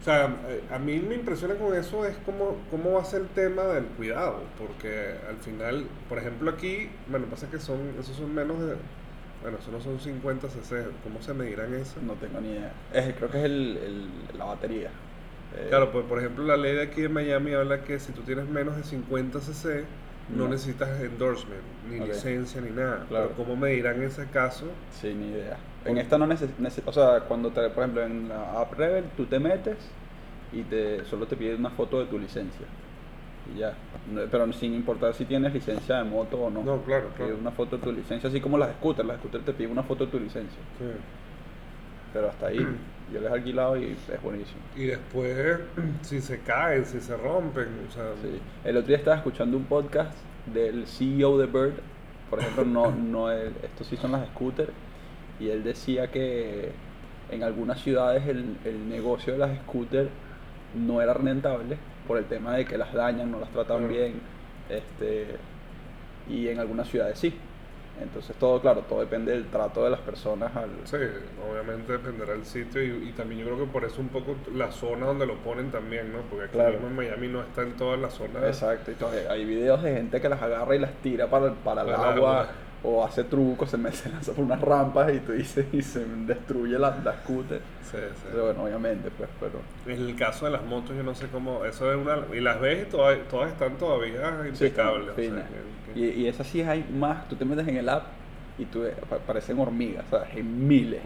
O 0.00 0.02
sea, 0.02 0.34
eh, 0.48 0.62
a 0.70 0.78
mí 0.78 0.98
me 0.98 1.14
impresiona 1.14 1.56
con 1.56 1.74
eso 1.76 2.06
es 2.06 2.16
cómo, 2.24 2.56
cómo 2.70 2.92
va 2.92 3.02
a 3.02 3.04
ser 3.04 3.20
el 3.20 3.28
tema 3.28 3.64
del 3.64 3.84
cuidado, 3.84 4.40
porque 4.58 5.14
al 5.28 5.36
final, 5.36 5.84
por 6.08 6.16
ejemplo 6.18 6.50
aquí, 6.50 6.88
bueno, 7.08 7.26
pasa 7.26 7.50
que 7.50 7.58
son, 7.58 7.78
esos 8.00 8.16
son 8.16 8.34
menos 8.34 8.58
de, 8.60 8.76
bueno, 9.42 9.58
esos 9.58 9.70
no 9.72 9.80
son 9.80 10.00
50 10.00 10.48
cc, 10.48 10.86
¿cómo 11.04 11.20
se 11.20 11.34
medirán 11.34 11.74
eso? 11.74 11.96
No 12.02 12.14
tengo 12.14 12.40
ni 12.40 12.52
idea. 12.52 12.72
Es- 12.94 13.14
creo 13.14 13.30
que 13.30 13.38
es 13.40 13.44
el, 13.44 13.76
el- 14.32 14.38
la 14.38 14.46
batería. 14.46 14.88
Eh, 15.56 15.66
Claro, 15.68 15.90
pues 15.92 16.06
por 16.06 16.18
ejemplo 16.18 16.44
la 16.44 16.56
ley 16.56 16.76
de 16.76 16.82
aquí 16.82 17.02
de 17.02 17.08
Miami 17.10 17.52
habla 17.52 17.82
que 17.82 17.98
si 17.98 18.12
tú 18.12 18.22
tienes 18.22 18.48
menos 18.48 18.76
de 18.76 18.84
50 18.84 19.40
cc, 19.40 19.84
no, 20.34 20.44
No. 20.44 20.48
necesitas 20.50 20.98
endorsement, 21.00 21.60
ni 21.90 21.98
licencia, 22.06 22.60
ni 22.62 22.70
nada. 22.70 23.04
Claro. 23.08 23.30
Pero 23.34 23.36
¿cómo 23.36 23.56
medirán 23.56 24.00
ese 24.02 24.26
caso? 24.26 24.64
Sí, 24.98 25.12
ni 25.12 25.32
idea. 25.32 25.58
En 25.84 25.96
esta 25.98 26.18
no 26.18 26.26
necesitas, 26.26 26.86
o 26.86 26.92
sea, 26.92 27.20
cuando 27.20 27.50
te, 27.50 27.68
por 27.70 27.82
ejemplo, 27.84 28.02
en 28.04 28.28
la 28.28 28.60
app 28.60 28.72
Rebel 28.74 29.04
tú 29.16 29.24
te 29.26 29.38
metes 29.38 29.76
y 30.52 30.62
te 30.62 31.04
solo 31.06 31.26
te 31.26 31.36
pide 31.36 31.54
una 31.54 31.70
foto 31.70 32.00
de 32.00 32.06
tu 32.06 32.18
licencia. 32.18 32.66
Y 33.54 33.58
ya. 33.60 33.72
No- 34.12 34.20
Pero 34.30 34.52
sin 34.52 34.74
importar 34.74 35.14
si 35.14 35.24
tienes 35.24 35.52
licencia 35.54 35.96
de 35.96 36.04
moto 36.04 36.36
o 36.38 36.50
no. 36.50 36.62
No, 36.62 36.82
claro, 36.82 37.06
Te 37.06 37.14
pide 37.16 37.26
claro. 37.28 37.40
una 37.40 37.50
foto 37.52 37.76
de 37.78 37.82
tu 37.82 37.92
licencia, 37.92 38.28
así 38.28 38.40
como 38.40 38.58
las 38.58 38.72
scooters. 38.76 39.08
Las 39.08 39.18
scooters 39.18 39.44
te 39.44 39.52
piden 39.54 39.72
una 39.72 39.82
foto 39.82 40.04
de 40.04 40.10
tu 40.10 40.20
licencia. 40.20 40.58
Sí. 40.78 40.84
Pero 42.12 42.28
hasta 42.28 42.48
ahí, 42.48 42.58
yo 43.12 43.20
les 43.20 43.30
he 43.30 43.34
alquilado 43.34 43.76
y 43.78 43.84
es 44.12 44.22
buenísimo. 44.22 44.60
Y 44.76 44.84
después, 44.86 45.60
si 46.02 46.20
se 46.20 46.40
caen, 46.40 46.84
si 46.84 47.00
se 47.00 47.16
rompen, 47.16 47.68
o 47.88 47.92
sea, 47.92 48.04
Sí. 48.22 48.38
El 48.64 48.76
otro 48.76 48.88
día 48.88 48.96
estaba 48.98 49.16
escuchando 49.16 49.56
un 49.56 49.64
podcast 49.64 50.12
del 50.52 50.86
CEO 50.86 51.38
de 51.38 51.46
Bird, 51.46 51.74
por 52.28 52.40
ejemplo, 52.40 52.64
no, 52.64 52.90
no 52.96 53.30
el- 53.30 53.54
estos 53.62 53.86
sí 53.86 53.96
son 53.96 54.12
las 54.12 54.26
scooters, 54.28 54.72
y 55.40 55.48
él 55.50 55.64
decía 55.64 56.10
que 56.10 56.70
en 57.30 57.42
algunas 57.42 57.80
ciudades 57.80 58.26
el, 58.28 58.56
el 58.64 58.88
negocio 58.88 59.32
de 59.32 59.38
las 59.38 59.56
scooters 59.60 60.10
no 60.74 61.00
era 61.00 61.14
rentable 61.14 61.76
por 62.06 62.18
el 62.18 62.24
tema 62.26 62.56
de 62.56 62.64
que 62.64 62.76
las 62.78 62.92
dañan, 62.92 63.30
no 63.30 63.40
las 63.40 63.50
tratan 63.50 63.78
Claro. 63.78 63.92
bien, 63.92 64.14
este, 64.68 65.26
y 66.28 66.48
en 66.48 66.58
algunas 66.58 66.88
ciudades 66.88 67.18
sí. 67.18 67.34
Entonces 68.00 68.34
todo, 68.36 68.60
claro, 68.62 68.80
todo 68.88 69.00
depende 69.00 69.30
del 69.32 69.44
trato 69.46 69.84
de 69.84 69.90
las 69.90 70.00
personas 70.00 70.56
al... 70.56 70.70
Sí, 70.84 70.96
obviamente 71.50 71.92
dependerá 71.92 72.32
del 72.32 72.46
sitio 72.46 72.82
y, 72.82 73.08
y 73.10 73.12
también 73.12 73.40
yo 73.42 73.46
creo 73.48 73.58
que 73.66 73.70
por 73.72 73.84
eso 73.84 74.00
un 74.00 74.08
poco 74.08 74.36
la 74.54 74.72
zona 74.72 75.04
donde 75.06 75.26
lo 75.26 75.34
ponen 75.36 75.70
también, 75.70 76.10
¿no? 76.10 76.20
Porque 76.30 76.44
aquí 76.46 76.54
Claro. 76.54 76.72
mismo 76.80 76.86
en 76.88 76.96
Miami 76.96 77.28
no 77.28 77.42
está 77.42 77.60
en 77.62 77.72
todas 77.76 78.00
las 78.00 78.14
zonas. 78.14 78.42
Exacto, 78.44 78.90
y 78.90 78.94
todavía 78.94 79.30
hay 79.30 79.44
videos 79.44 79.82
de 79.82 79.92
gente 79.92 80.18
que 80.18 80.28
las 80.30 80.40
agarra 80.40 80.74
y 80.76 80.78
las 80.78 80.92
tira 81.02 81.26
para, 81.28 81.52
para 81.52 81.82
el 81.82 81.88
Para 81.88 82.02
el 82.12 82.16
agua, 82.18 82.40
agua. 82.40 82.48
O 82.82 83.04
hace 83.04 83.24
trucos, 83.24 83.70
se, 83.70 83.76
me, 83.76 83.92
se 83.92 84.08
lanza 84.08 84.32
por 84.32 84.44
unas 84.44 84.60
rampas 84.60 85.12
y 85.12 85.18
tú 85.20 85.32
dices, 85.32 85.66
y 85.72 85.82
se 85.82 86.04
destruye 86.26 86.78
la, 86.78 86.96
la 87.04 87.14
scooter. 87.22 87.60
Sí, 87.82 87.96
sí. 87.98 88.26
Pero 88.30 88.44
bueno, 88.46 88.64
obviamente, 88.64 89.10
pues, 89.10 89.28
pero... 89.38 89.60
En 89.86 90.06
el 90.08 90.16
caso 90.16 90.46
de 90.46 90.52
las 90.52 90.64
motos, 90.64 90.96
yo 90.96 91.02
no 91.02 91.14
sé 91.14 91.26
cómo. 91.26 91.64
Eso 91.64 91.90
es 91.92 91.98
una. 91.98 92.18
Y 92.34 92.40
las 92.40 92.60
ves 92.60 92.86
y 92.86 92.90
todas, 92.90 93.18
todas 93.28 93.50
están 93.52 93.76
todavía 93.76 94.38
Sí, 94.54 94.64
impecables. 94.66 95.10
o 95.10 95.14
sea, 95.16 95.46
que- 95.94 96.00
Y, 96.00 96.04
y 96.22 96.26
esas 96.28 96.46
sí 96.46 96.62
hay 96.62 96.84
más, 96.92 97.28
tú 97.28 97.36
te 97.36 97.44
metes 97.44 97.66
en 97.66 97.76
el 97.76 97.88
app 97.88 98.04
y 98.58 98.64
tú 98.66 98.84
pa- 99.08 99.18
parecen 99.18 99.58
hormigas, 99.58 100.04
o 100.06 100.18
sea, 100.18 100.28
hay 100.32 100.42
miles. 100.42 101.00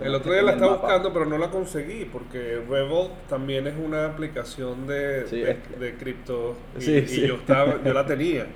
El 0.00 0.14
otro 0.14 0.32
día 0.32 0.42
la 0.42 0.52
estaba 0.52 0.76
buscando, 0.76 1.10
pero 1.12 1.24
no 1.24 1.38
la 1.38 1.48
conseguí, 1.50 2.04
porque 2.04 2.62
Revolt 2.68 3.12
también 3.30 3.66
es 3.66 3.74
una 3.82 4.04
aplicación 4.06 4.86
de, 4.86 5.26
Sí, 5.26 5.40
de, 5.40 5.52
es 5.52 5.80
de 5.80 5.94
cripto. 5.94 6.54
Y, 6.76 6.82
Sí, 6.82 6.92
y 6.96 7.06
sí. 7.08 7.26
yo 7.26 7.36
estaba, 7.36 7.82
yo 7.82 7.94
la 7.94 8.04
tenía. 8.06 8.46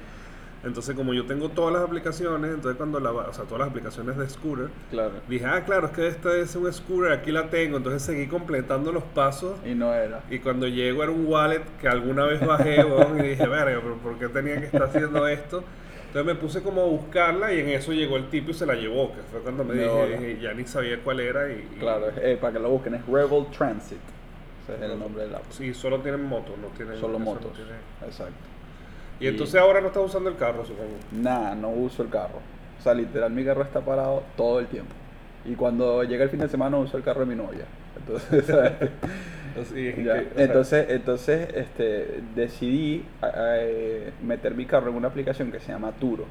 Entonces, 0.64 0.94
como 0.96 1.12
yo 1.12 1.26
tengo 1.26 1.50
todas 1.50 1.72
las 1.74 1.82
aplicaciones, 1.82 2.50
entonces 2.54 2.76
cuando 2.76 2.98
la, 3.00 3.10
va- 3.12 3.28
o 3.28 3.32
sea, 3.34 3.44
todas 3.44 3.60
las 3.60 3.68
aplicaciones 3.68 4.16
de 4.16 4.28
scooter, 4.28 4.68
Claro. 4.90 5.12
dije, 5.28 5.44
ah, 5.44 5.62
claro, 5.64 5.86
es 5.88 5.92
que 5.92 6.06
esta 6.06 6.34
es 6.36 6.56
un 6.56 6.72
scooter, 6.72 7.12
aquí 7.12 7.30
la 7.32 7.50
tengo. 7.50 7.76
Entonces 7.76 8.02
seguí 8.02 8.26
completando 8.26 8.90
los 8.92 9.02
pasos. 9.04 9.56
Y 9.66 9.74
no 9.74 9.92
era. 9.92 10.22
Y 10.30 10.38
cuando 10.38 10.66
llego 10.66 11.02
era 11.02 11.12
un 11.12 11.26
wallet 11.26 11.62
que 11.80 11.88
alguna 11.88 12.24
vez 12.24 12.44
bajé, 12.44 12.82
weón, 12.84 13.18
y 13.24 13.28
dije, 13.28 13.46
verga, 13.46 13.80
pero 13.82 13.96
¿por 13.96 14.18
qué 14.18 14.28
tenía 14.28 14.58
que 14.58 14.66
estar 14.66 14.84
haciendo 14.84 15.28
esto? 15.28 15.62
Entonces 16.06 16.32
me 16.34 16.40
puse 16.40 16.62
como 16.62 16.80
a 16.82 16.84
buscarla 16.86 17.52
y 17.52 17.58
en 17.60 17.68
eso 17.70 17.92
llegó 17.92 18.16
el 18.16 18.30
tipo 18.30 18.52
y 18.52 18.54
se 18.54 18.64
la 18.66 18.74
llevó, 18.74 19.12
que 19.12 19.20
fue 19.30 19.40
cuando 19.40 19.64
me 19.64 19.74
dije, 19.74 20.38
ya 20.40 20.54
ni 20.54 20.64
sabía 20.64 21.00
cuál 21.02 21.18
era 21.20 21.50
y... 21.50 21.68
y- 21.74 21.78
Claro, 21.80 22.06
eh, 22.22 22.38
para 22.40 22.52
que 22.52 22.58
lo 22.60 22.70
busquen, 22.70 22.94
es 22.94 23.04
Rebel 23.06 23.46
Transit. 23.50 23.98
Ese 24.62 24.76
es 24.76 24.90
el 24.92 24.98
nombre 24.98 25.24
del 25.24 25.34
app. 25.34 25.42
Sí, 25.50 25.74
solo 25.74 25.98
tienen 26.00 26.22
motos, 26.24 26.56
no 26.56 26.68
tienen... 26.68 26.94
Solo 27.00 27.14
eso 27.14 27.18
no 27.18 27.24
motos. 27.24 27.52
tiene- 27.54 27.70
Exacto. 28.06 28.32
Y 29.20 29.26
entonces 29.28 29.60
ahora 29.60 29.80
no 29.80 29.88
estás 29.88 30.04
usando 30.04 30.28
el 30.28 30.36
carro, 30.36 30.64
supongo. 30.64 30.90
Nada, 31.12 31.54
no 31.54 31.70
uso 31.70 32.02
el 32.02 32.08
carro. 32.10 32.40
O 32.78 32.82
sea, 32.82 32.94
literal, 32.94 33.30
mi 33.32 33.44
carro 33.44 33.62
está 33.62 33.80
parado 33.80 34.22
todo 34.36 34.58
el 34.60 34.66
tiempo. 34.66 34.92
Y 35.46 35.54
cuando 35.54 36.02
llega 36.04 36.24
el 36.24 36.30
fin 36.30 36.40
de 36.40 36.48
semana 36.48 36.76
uso 36.76 36.96
el 36.96 37.02
carro 37.02 37.20
de 37.20 37.26
mi 37.26 37.34
novia. 37.34 37.64
Entonces, 37.98 38.44
¿sabes? 38.46 38.72
Así 39.60 39.88
es 39.88 39.96
Ya, 40.04 40.14
que, 40.20 40.20
o 40.20 40.34
sea, 40.34 40.44
Entonces, 40.44 40.86
entonces 40.90 41.48
este, 41.54 42.20
decidí 42.34 43.04
eh, 43.36 44.12
meter 44.22 44.54
mi 44.54 44.66
carro 44.66 44.90
en 44.90 44.96
una 44.96 45.08
aplicación 45.08 45.52
que 45.52 45.60
se 45.60 45.70
llama 45.72 45.92
Turo. 45.92 46.24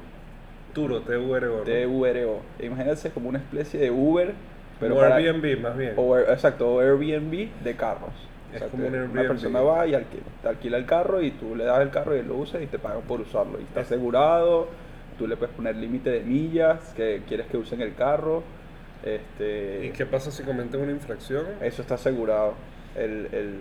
Turo, 0.74 1.00
T-U-R-O. 1.00 1.58
¿no? 1.58 1.62
T-U-R-O. 1.62 2.40
Imagínense 2.62 3.10
como 3.12 3.28
una 3.30 3.38
especie 3.38 3.80
de 3.80 3.90
Uber, 3.90 4.32
pero 4.80 4.94
Como 4.96 5.06
para- 5.06 5.16
Airbnb, 5.16 5.60
más 5.62 5.76
bien. 5.76 5.94
o 5.96 6.18
exacto, 6.18 6.68
o 6.74 6.80
Airbnb 6.80 7.48
de 7.62 7.76
carros. 7.76 8.10
Es 8.54 8.62
O 8.62 8.64
sea, 8.64 8.68
como 8.68 8.84
que 8.90 8.96
un 8.98 9.10
Una 9.10 9.28
persona 9.28 9.60
va 9.60 9.86
y 9.86 9.94
alquila, 9.94 10.22
te 10.42 10.48
alquila 10.48 10.76
el 10.78 10.86
carro 10.86 11.20
y 11.22 11.30
tú 11.32 11.54
le 11.56 11.64
das 11.64 11.80
el 11.80 11.90
carro 11.90 12.14
y 12.16 12.20
él 12.20 12.28
lo 12.28 12.36
usa 12.36 12.60
y 12.62 12.66
te 12.66 12.78
pagan 12.78 13.02
por 13.02 13.20
usarlo. 13.20 13.58
Y 13.60 13.64
está 13.64 13.80
Es- 13.80 13.86
asegurado, 13.86 14.68
tú 15.18 15.26
le 15.26 15.36
puedes 15.36 15.54
poner 15.54 15.76
límite 15.76 16.10
de 16.10 16.20
millas 16.20 16.92
que 16.96 17.22
quieres 17.28 17.46
que 17.48 17.56
usen 17.56 17.80
el 17.80 17.94
carro. 17.94 18.42
Este, 19.02 19.86
¿Y 19.86 19.90
qué 19.90 20.06
pasa 20.06 20.30
si 20.30 20.42
cometen 20.44 20.80
una 20.80 20.92
infracción? 20.92 21.44
Eso 21.60 21.82
está 21.82 21.94
asegurado. 21.96 22.54
El, 22.96 23.28
el, 23.32 23.58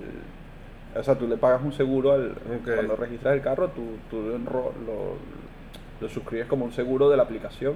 o 0.96 1.04
sea, 1.04 1.16
tú 1.18 1.28
le 1.28 1.38
pagas 1.38 1.62
un 1.64 1.74
seguro 1.74 2.14
al, 2.14 2.36
cuando 2.64 2.96
registras 2.96 3.34
el 3.34 3.42
carro, 3.42 3.70
tú, 3.70 3.82
tú 4.12 4.22
lo, 4.22 4.38
lo, 4.38 5.16
lo 6.00 6.10
suscribes 6.10 6.46
como 6.48 6.66
un 6.66 6.72
seguro 6.72 7.10
de 7.10 7.18
la 7.18 7.24
aplicación 7.24 7.74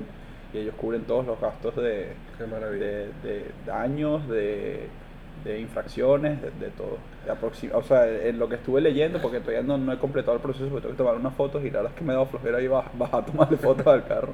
y 0.54 0.60
ellos 0.60 0.76
cubren 0.76 1.02
todos 1.04 1.26
los 1.26 1.42
gastos 1.42 1.76
de, 1.76 2.10
de 3.24 3.46
daños, 3.66 4.28
de, 4.30 4.88
de 5.44 5.60
infracciones, 5.60 6.42
de, 6.42 6.52
de 6.52 6.70
todo. 6.72 6.98
De 7.26 7.72
o 7.74 7.84
sea, 7.84 8.08
en 8.08 8.40
lo 8.40 8.50
que 8.50 8.56
estuve 8.56 8.82
leyendo, 8.82 9.22
porque 9.22 9.40
todavía 9.40 9.64
no, 9.64 9.78
no 9.78 9.94
he 9.94 9.98
completado 9.98 10.36
el 10.36 10.42
proceso, 10.42 10.68
porque 10.70 10.82
tengo 10.82 10.94
que 10.94 10.98
tomar 10.98 11.16
unas 11.16 11.34
fotos 11.36 11.64
y 11.64 11.70
la 11.72 11.80
verdad 11.80 11.92
es 11.94 11.98
que 12.00 12.04
me 12.06 12.14
he 12.14 12.16
dado 12.16 12.28
flojera 12.28 12.62
y 12.62 12.68
vas, 12.68 12.86
vas 12.98 13.14
a 13.14 13.26
tomarle 13.26 13.58
fotos 13.58 13.88
al 13.88 14.06
carro. 14.06 14.34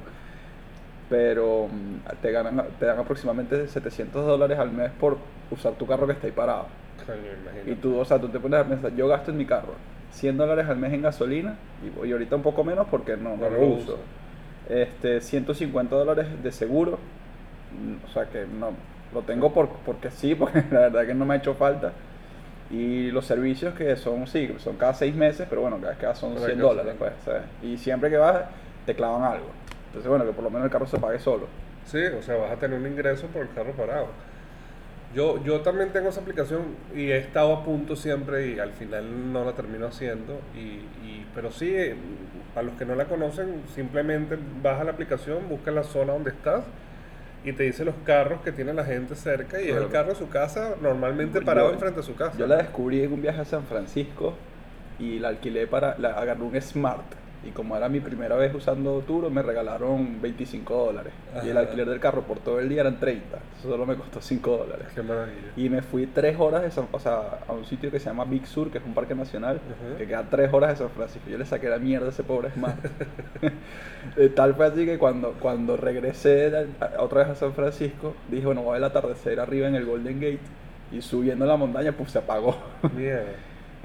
Pero 1.08 1.68
mm, 1.68 1.98
te, 2.22 2.32
ganan, 2.32 2.64
te 2.78 2.86
dan 2.86 2.98
aproximadamente 2.98 3.68
700 3.68 4.26
dólares 4.26 4.58
al 4.58 4.70
mes 4.72 4.90
por 4.92 5.18
usar 5.50 5.74
tu 5.74 5.86
carro 5.86 6.06
que 6.06 6.12
está 6.14 6.26
ahí 6.26 6.32
parado. 6.32 6.68
Coño. 7.06 7.32
Y 7.66 7.74
tú, 7.76 7.98
o 7.98 8.04
sea, 8.04 8.20
tú 8.20 8.28
te 8.28 8.40
pones 8.40 8.60
a 8.60 8.64
pensar, 8.68 8.94
yo 8.94 9.08
gasto 9.08 9.30
en 9.30 9.36
mi 9.38 9.46
carro 9.46 9.74
100 10.10 10.36
dólares 10.36 10.66
al 10.68 10.76
mes 10.78 10.92
en 10.92 11.02
gasolina 11.02 11.58
y, 11.82 12.06
y 12.06 12.12
ahorita 12.12 12.36
un 12.36 12.42
poco 12.42 12.64
menos 12.64 12.86
porque 12.88 13.16
no, 13.16 13.36
no 13.36 13.48
No 13.48 13.50
lo 13.50 13.58
lo 13.58 13.66
uso. 13.66 13.94
uso. 13.94 13.98
Este, 14.68 15.20
150 15.20 15.94
dólares 15.96 16.26
de 16.42 16.52
seguro, 16.52 16.98
mm, 17.72 18.04
o 18.06 18.08
sea 18.08 18.26
que 18.30 18.46
no, 18.46 18.72
lo 19.14 19.22
tengo 19.22 19.52
por, 19.52 19.68
porque 19.86 20.10
sí, 20.10 20.34
porque 20.38 20.62
la 20.70 20.80
verdad 20.80 21.06
que 21.06 21.14
no 21.14 21.24
me 21.24 21.34
ha 21.34 21.36
hecho 21.38 21.54
falta. 21.54 21.92
Y 22.70 23.10
los 23.10 23.26
servicios 23.26 23.74
que 23.74 23.94
son, 23.96 24.26
sí, 24.26 24.52
son 24.58 24.76
cada 24.76 24.94
seis 24.94 25.14
meses, 25.14 25.46
pero 25.48 25.60
bueno, 25.62 25.78
cada 25.80 26.10
vez 26.12 26.18
son 26.18 26.34
Cada 26.34 26.46
100 26.46 26.48
vez 26.48 26.56
que 26.56 26.62
dólares, 26.62 26.94
pues, 26.98 27.12
¿sabes? 27.24 27.42
Y 27.62 27.76
siempre 27.78 28.10
que 28.10 28.16
vas, 28.16 28.44
te 28.86 28.94
clavan 28.94 29.22
algo. 29.22 29.46
Entonces, 29.86 30.08
bueno, 30.08 30.24
que 30.24 30.32
por 30.32 30.42
lo 30.44 30.50
menos 30.50 30.64
el 30.66 30.70
carro 30.72 30.86
se 30.86 30.98
pague 30.98 31.18
solo. 31.18 31.46
Sí, 31.84 32.02
o 32.04 32.22
sea, 32.22 32.36
vas 32.36 32.50
a 32.52 32.56
tener 32.56 32.78
un 32.78 32.86
ingreso 32.86 33.26
por 33.28 33.42
el 33.42 33.50
carro 33.54 33.72
parado. 33.72 34.08
Yo, 35.14 35.42
yo 35.44 35.60
también 35.60 35.90
tengo 35.92 36.08
esa 36.08 36.20
aplicación 36.22 36.62
y 36.94 37.10
he 37.12 37.18
estado 37.18 37.52
a 37.52 37.64
punto 37.64 37.94
siempre 37.94 38.48
y 38.48 38.58
al 38.58 38.72
final 38.72 39.32
no 39.32 39.44
la 39.44 39.52
termino 39.52 39.86
haciendo. 39.86 40.40
Y, 40.56 40.58
y- 41.06 41.26
pero 41.34 41.52
sí, 41.52 41.72
eh, 41.72 41.94
para 42.52 42.66
los 42.66 42.76
que 42.76 42.84
no 42.84 42.96
la 42.96 43.04
conocen, 43.04 43.62
simplemente 43.74 44.36
vas 44.62 44.80
a 44.80 44.84
la 44.84 44.90
aplicación, 44.92 45.48
buscas 45.48 45.74
la 45.74 45.84
zona 45.84 46.14
donde 46.14 46.30
estás 46.30 46.64
y 47.44 47.52
te 47.52 47.64
dice 47.64 47.84
los 47.84 47.94
carros 48.06 48.40
que 48.42 48.52
tiene 48.52 48.72
la 48.72 48.84
gente 48.84 49.14
cerca 49.14 49.60
y 49.60 49.68
es 49.68 49.76
el 49.76 49.88
carro 49.88 50.10
de 50.10 50.14
su 50.14 50.28
casa, 50.28 50.74
normalmente 50.80 51.40
Yo- 51.40 51.44
parado 51.44 51.72
enfrente 51.72 52.00
de 52.00 52.06
su 52.06 52.14
casa. 52.14 52.36
Yo 52.38 52.46
la 52.46 52.56
descubrí 52.56 53.02
en 53.02 53.12
un 53.12 53.20
viaje 53.22 53.40
a 53.42 53.44
San 53.44 53.64
Francisco 53.64 54.34
y 54.98 55.18
la 55.18 55.28
alquilé 55.28 55.66
para, 55.66 55.98
la 55.98 56.10
agarré 56.18 56.42
un 56.42 56.60
Smart. 56.60 57.04
Y 57.46 57.50
como 57.50 57.76
era 57.76 57.88
mi 57.90 58.00
primera 58.00 58.36
vez 58.36 58.54
usando 58.54 59.00
Turo, 59.00 59.28
me 59.28 59.42
regalaron 59.42 60.22
25 60.22 60.86
dólares. 60.86 61.12
Y 61.44 61.50
el 61.50 61.56
alquiler 61.58 61.86
del 61.88 62.00
carro 62.00 62.22
por 62.22 62.38
todo 62.38 62.58
el 62.58 62.68
día 62.68 62.80
eran 62.80 62.98
30. 62.98 63.36
Eso 63.58 63.68
solo 63.68 63.84
me 63.84 63.96
costó 63.96 64.20
5 64.22 64.56
dólares. 64.56 64.86
Qué 64.94 65.02
maravilla. 65.02 65.36
Y 65.56 65.68
me 65.68 65.82
fui 65.82 66.06
3 66.06 66.36
horas 66.40 66.62
de 66.62 66.70
San, 66.70 66.86
o 66.90 66.98
sea, 66.98 67.40
a 67.46 67.52
un 67.52 67.64
sitio 67.66 67.90
que 67.90 67.98
se 68.00 68.06
llama 68.06 68.24
Big 68.24 68.46
Sur, 68.46 68.70
que 68.70 68.78
es 68.78 68.84
un 68.84 68.94
parque 68.94 69.14
nacional, 69.14 69.60
que 69.98 70.06
queda 70.06 70.24
3 70.30 70.52
horas 70.54 70.70
de 70.70 70.76
San 70.76 70.90
Francisco. 70.90 71.28
Yo 71.28 71.36
le 71.36 71.44
saqué 71.44 71.68
la 71.68 71.78
mierda 71.78 72.06
a 72.06 72.10
ese 72.10 72.22
pobre 72.22 72.50
Smart. 72.52 72.78
De 74.16 74.28
tal 74.34 74.54
fue 74.54 74.66
así 74.66 74.86
que 74.86 74.98
cuando, 74.98 75.32
cuando 75.38 75.76
regresé 75.76 76.50
a- 76.80 76.84
a- 76.84 77.02
otra 77.02 77.20
vez 77.20 77.28
a 77.28 77.34
San 77.34 77.52
Francisco, 77.52 78.14
dije, 78.30 78.46
bueno, 78.46 78.62
voy 78.62 78.70
a 78.70 78.72
ver 78.72 78.78
el 78.78 78.84
atardecer 78.84 79.38
arriba 79.40 79.68
en 79.68 79.74
el 79.74 79.84
Golden 79.84 80.20
Gate. 80.20 80.40
Y 80.92 81.02
subiendo 81.02 81.44
la 81.46 81.56
montaña, 81.56 81.92
pues 81.92 82.10
se 82.12 82.18
apagó. 82.18 82.56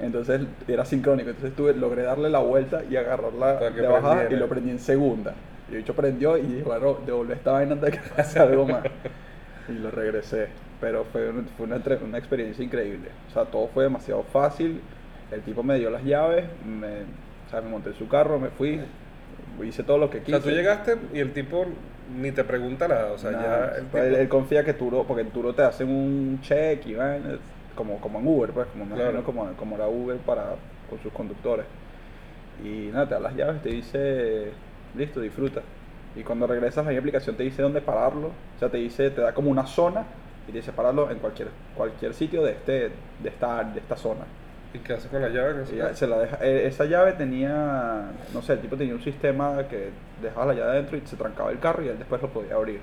Entonces 0.02 0.40
era 0.68 0.84
sincrónico. 0.84 1.30
Entonces 1.30 1.54
tuve, 1.56 1.74
logré 1.74 2.02
darle 2.02 2.30
la 2.30 2.40
vuelta 2.40 2.82
y 2.88 2.96
agarrarla 2.96 3.58
Para 3.58 3.70
de 3.70 3.86
bajada 3.86 4.28
y 4.30 4.36
lo 4.36 4.48
prendí 4.48 4.70
en 4.70 4.78
segunda. 4.78 5.34
Y 5.68 5.74
de 5.74 5.80
hecho 5.80 5.94
prendió 5.94 6.36
y 6.36 6.42
dije, 6.42 6.62
bueno, 6.62 6.98
devolver 7.06 7.36
esta 7.36 7.52
vaina 7.52 7.72
antes 7.72 7.92
de 7.92 7.98
que 7.98 8.08
pase 8.16 8.38
algo 8.38 8.66
más. 8.66 8.84
y 9.68 9.72
lo 9.72 9.90
regresé. 9.90 10.48
Pero 10.80 11.04
fue, 11.12 11.30
fue 11.56 11.66
una, 11.66 12.18
experiencia 12.18 12.64
increíble. 12.64 13.08
O 13.28 13.32
sea, 13.32 13.44
todo 13.44 13.68
fue 13.68 13.84
demasiado 13.84 14.22
fácil. 14.24 14.80
El 15.30 15.42
tipo 15.42 15.62
me 15.62 15.78
dio 15.78 15.90
las 15.90 16.02
llaves, 16.02 16.44
me, 16.66 17.02
o 17.46 17.50
sea, 17.50 17.60
me 17.60 17.68
monté 17.68 17.90
en 17.90 17.96
su 17.96 18.08
carro, 18.08 18.40
me 18.40 18.48
fui, 18.48 18.80
hice 19.62 19.84
todo 19.84 19.98
lo 19.98 20.10
que 20.10 20.18
O 20.18 20.24
quise. 20.24 20.40
sea, 20.40 20.50
tú 20.50 20.50
llegaste 20.50 20.96
y 21.12 21.20
el 21.20 21.32
tipo 21.32 21.66
ni 22.18 22.32
te 22.32 22.42
pregunta 22.42 22.88
nada. 22.88 23.12
O 23.12 23.18
sea, 23.18 23.30
ya 23.32 23.72
el 23.76 23.84
tipo... 23.84 23.98
él, 23.98 24.14
él 24.14 24.28
confía 24.28 24.64
que 24.64 24.74
Turo, 24.74 25.04
porque 25.04 25.22
en 25.22 25.30
Turo 25.30 25.54
te 25.54 25.62
hacen 25.62 25.88
un 25.88 26.40
check 26.42 26.84
y 26.86 26.94
vaina, 26.94 27.38
como, 27.80 27.98
como 27.98 28.18
en 28.18 28.26
Uber, 28.28 28.50
pues, 28.50 28.66
como, 28.66 28.94
Claro. 28.94 29.24
como, 29.24 29.46
como 29.54 29.76
era 29.76 29.88
Uber 29.88 30.18
para, 30.18 30.56
con 30.90 30.98
sus 31.02 31.10
conductores. 31.14 31.64
Y 32.62 32.90
nada, 32.92 33.08
te 33.08 33.14
da 33.14 33.20
las 33.20 33.34
llaves, 33.34 33.62
te 33.62 33.70
dice, 33.70 34.50
listo, 34.94 35.18
disfruta. 35.18 35.62
Y 36.14 36.22
cuando 36.22 36.46
regresas 36.46 36.86
a 36.86 36.92
la 36.92 36.98
aplicación 36.98 37.36
te 37.36 37.42
dice 37.44 37.62
dónde 37.62 37.80
pararlo, 37.80 38.26
o 38.28 38.58
sea, 38.58 38.68
te 38.68 38.76
dice, 38.76 39.08
te 39.10 39.22
da 39.22 39.32
como 39.32 39.50
una 39.50 39.66
zona 39.66 40.04
y 40.46 40.52
te 40.52 40.58
dice 40.58 40.72
pararlo 40.72 41.10
en 41.10 41.20
cualquier, 41.20 41.48
cualquier 41.74 42.12
sitio 42.12 42.42
de, 42.42 42.52
este, 42.52 42.90
de, 43.22 43.28
esta, 43.28 43.64
de 43.64 43.80
esta 43.80 43.96
zona. 43.96 44.26
¿Y 44.74 44.78
qué 44.80 44.92
haces 44.92 45.10
con 45.10 45.22
la 45.22 45.30
llave 45.30 45.64
se 45.94 46.06
la 46.06 46.18
deja, 46.18 46.38
eh, 46.44 46.66
esa 46.66 46.84
llave 46.84 47.14
tenía, 47.14 48.10
no 48.34 48.42
sé, 48.42 48.52
el 48.52 48.60
tipo 48.60 48.76
tenía 48.76 48.94
un 48.94 49.02
sistema 49.02 49.64
que 49.68 49.88
dejaba 50.22 50.52
la 50.52 50.54
llave 50.54 50.72
adentro 50.72 50.98
y 50.98 51.00
se 51.06 51.16
trancaba 51.16 51.50
el 51.50 51.58
carro 51.58 51.82
y 51.82 51.88
él 51.88 51.98
después 51.98 52.20
lo 52.20 52.28
podía 52.28 52.56
abrir. 52.56 52.80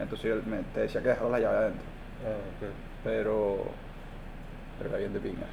Entonces 0.00 0.32
él 0.32 0.42
me, 0.46 0.58
te 0.74 0.80
decía 0.80 1.00
que 1.00 1.10
dejaras 1.10 1.30
la 1.30 1.38
llave 1.38 1.56
adentro. 1.58 1.84
Ah. 2.26 2.66
Pero, 3.04 3.64
pero 4.82 4.88
era 4.90 4.98
bien 4.98 5.12
de 5.12 5.20
pinga. 5.20 5.46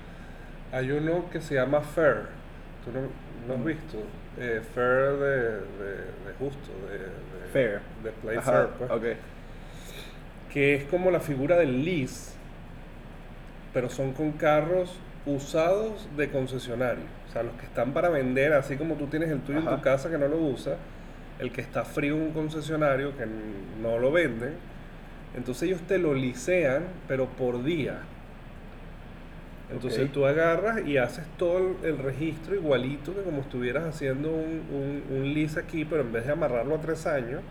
Hay 0.72 0.92
uno 0.92 1.30
que 1.32 1.40
se 1.42 1.56
llama 1.56 1.82
Fair. 1.82 2.24
¿Tú 2.84 2.92
no, 2.92 3.02
no 3.48 3.54
has 3.54 3.60
Mm. 3.60 3.66
visto? 3.66 3.98
Eh, 4.40 4.62
fair 4.74 5.12
de, 5.18 5.38
de, 5.42 5.96
de 6.28 6.34
justo. 6.40 6.70
De, 6.90 6.98
de- 6.98 7.50
Fair. 7.52 7.80
De 8.04 8.12
Play 8.12 8.38
Ajá, 8.38 8.52
Fair, 8.52 8.68
pues. 8.78 8.92
ok. 8.92 9.04
Que 10.54 10.76
es 10.76 10.84
como 10.86 11.12
la 11.12 11.20
figura 11.20 11.58
del 11.58 11.84
lease, 11.84 12.34
pero 13.74 13.90
son 13.90 14.14
con 14.14 14.32
carros 14.34 14.96
usados 15.26 16.08
de 16.18 16.30
concesionario. 16.30 17.04
O 17.28 17.32
sea, 17.32 17.44
los 17.44 17.54
que 17.56 17.66
están 17.66 17.92
para 17.94 18.10
vender, 18.10 18.54
así 18.54 18.76
como 18.78 18.96
tú 18.96 19.08
tienes 19.08 19.30
el 19.30 19.42
tuyo 19.42 19.60
en 19.60 19.66
tu 19.66 19.82
casa 19.82 20.10
que 20.10 20.18
no 20.18 20.28
lo 20.28 20.38
usas, 20.38 20.78
el 21.40 21.52
que 21.52 21.62
está 21.62 21.84
frío 21.86 22.16
en 22.16 22.22
un 22.24 22.32
concesionario 22.32 23.16
que 23.18 23.26
no 23.82 24.00
lo 24.00 24.12
venden. 24.12 24.54
Entonces 25.36 25.64
ellos 25.64 25.82
te 25.82 25.98
lo 26.00 26.14
licean, 26.16 26.84
pero 27.08 27.28
por 27.28 27.64
día. 27.64 28.00
Entonces 29.72 30.06
Ok. 30.06 30.12
tú 30.14 30.26
agarras 30.26 30.86
y 30.88 30.98
haces 30.98 31.26
todo 31.38 31.78
el, 31.84 31.98
registro 32.00 32.56
igualito 32.56 33.14
que 33.14 33.22
como 33.22 33.42
estuvieras 33.42 33.84
haciendo 33.86 34.32
un, 34.32 34.64
un, 34.72 35.04
un 35.18 35.34
lease 35.34 35.60
aquí, 35.60 35.86
pero 35.86 36.02
en 36.02 36.12
vez 36.12 36.26
de 36.26 36.32
amarrarlo 36.32 36.76
a 36.76 36.82
tres 36.82 37.06
años 37.06 37.44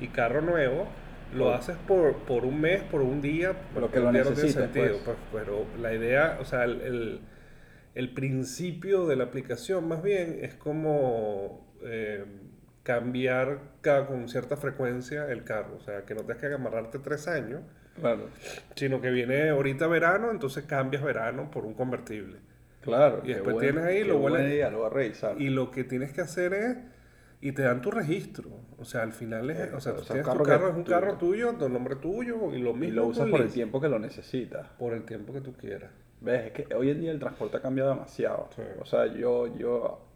y 0.00 0.08
carro 0.08 0.40
nuevo, 0.40 0.88
lo 1.32 1.54
haces 1.54 1.76
por, 1.86 2.16
por 2.24 2.44
un 2.44 2.60
mes, 2.60 2.82
por 2.84 3.02
un 3.02 3.20
día. 3.22 3.54
Porque 3.72 3.94
que 3.94 4.00
lo 4.00 4.06
un 4.06 4.12
día 4.12 4.24
no 4.24 4.32
tiene 4.32 4.52
necesites, 4.52 4.72
sentido, 4.72 5.00
pues. 5.04 5.16
pues, 5.16 5.16
pero 5.32 5.66
la 5.80 5.94
idea, 5.94 6.38
o 6.40 6.44
sea, 6.44 6.64
el, 6.64 6.80
el, 6.80 7.20
el 7.94 8.14
principio 8.14 9.06
de 9.06 9.16
la 9.16 9.24
aplicación 9.24 9.86
más 9.88 10.02
bien 10.02 10.38
es 10.42 10.54
como 10.54 11.72
eh, 11.82 12.24
cambiar 12.82 13.60
cada, 13.80 14.06
con 14.06 14.28
cierta 14.28 14.56
frecuencia 14.56 15.30
el 15.30 15.44
carro. 15.44 15.76
O 15.76 15.80
sea, 15.80 16.04
que 16.04 16.14
no 16.14 16.22
tengas 16.22 16.38
que 16.38 16.52
amarrarte 16.54 16.98
tres 16.98 17.28
años, 17.28 17.62
Claro, 17.98 18.28
sino 18.76 19.00
que 19.00 19.10
viene 19.10 19.50
ahorita 19.50 19.86
verano, 19.86 20.30
entonces 20.30 20.64
cambias 20.64 21.02
verano 21.02 21.50
por 21.50 21.64
un 21.66 21.74
convertible. 21.74 22.38
claro. 22.82 23.20
Y 23.24 23.28
después 23.28 23.54
buen- 23.54 23.66
tienes 23.66 23.84
ahí, 23.84 24.04
lo 24.04 24.18
buena 24.18 24.42
idea, 24.42 24.70
lo 24.70 24.78
voy 24.78 24.86
a 24.86 24.90
revisar. 24.90 25.40
Y 25.40 25.50
lo 25.50 25.70
que 25.70 25.84
tienes 25.84 26.12
que 26.12 26.20
hacer 26.22 26.54
es, 26.54 26.76
y 27.42 27.52
te 27.52 27.62
dan 27.62 27.82
tu 27.82 27.90
registro. 27.90 28.48
O 28.78 28.84
sea, 28.84 29.02
al 29.02 29.12
final 29.12 29.50
es, 29.50 29.58
Eh, 29.58 29.70
o 29.74 29.80
sea, 29.80 29.92
o 29.92 29.96
sea, 30.02 30.14
tienes 30.14 30.26
un 30.26 30.32
tu 30.32 30.38
carro 30.38 30.44
carro, 30.44 30.68
es 30.70 30.76
un 30.76 30.84
tuyo. 30.84 31.00
carro 31.00 31.14
tuyo, 31.18 31.52
tu 31.54 31.68
nombre 31.68 31.96
tuyo, 31.96 32.54
y 32.54 32.58
lo 32.60 32.72
mismo 32.72 32.84
Y 32.84 32.90
lo 32.92 33.06
usas 33.06 33.28
por 33.28 33.40
el 33.42 33.50
tiempo 33.50 33.80
que 33.80 33.88
lo 33.88 33.98
necesitas. 33.98 34.66
por 34.78 34.94
el 34.94 35.02
tiempo 35.04 35.32
que 35.32 35.40
tú 35.42 35.52
quieras. 35.54 35.90
¿Ves? 36.22 36.46
Es 36.46 36.52
que 36.52 36.74
hoy 36.74 36.90
en 36.90 37.00
día 37.00 37.10
el 37.12 37.18
transporte 37.18 37.56
ha 37.56 37.60
cambiado 37.62 37.90
demasiado. 37.90 38.48
Sí. 38.54 38.62
O 38.80 38.84
sea, 38.84 39.06
yo, 39.06 39.56
yo, 39.56 40.06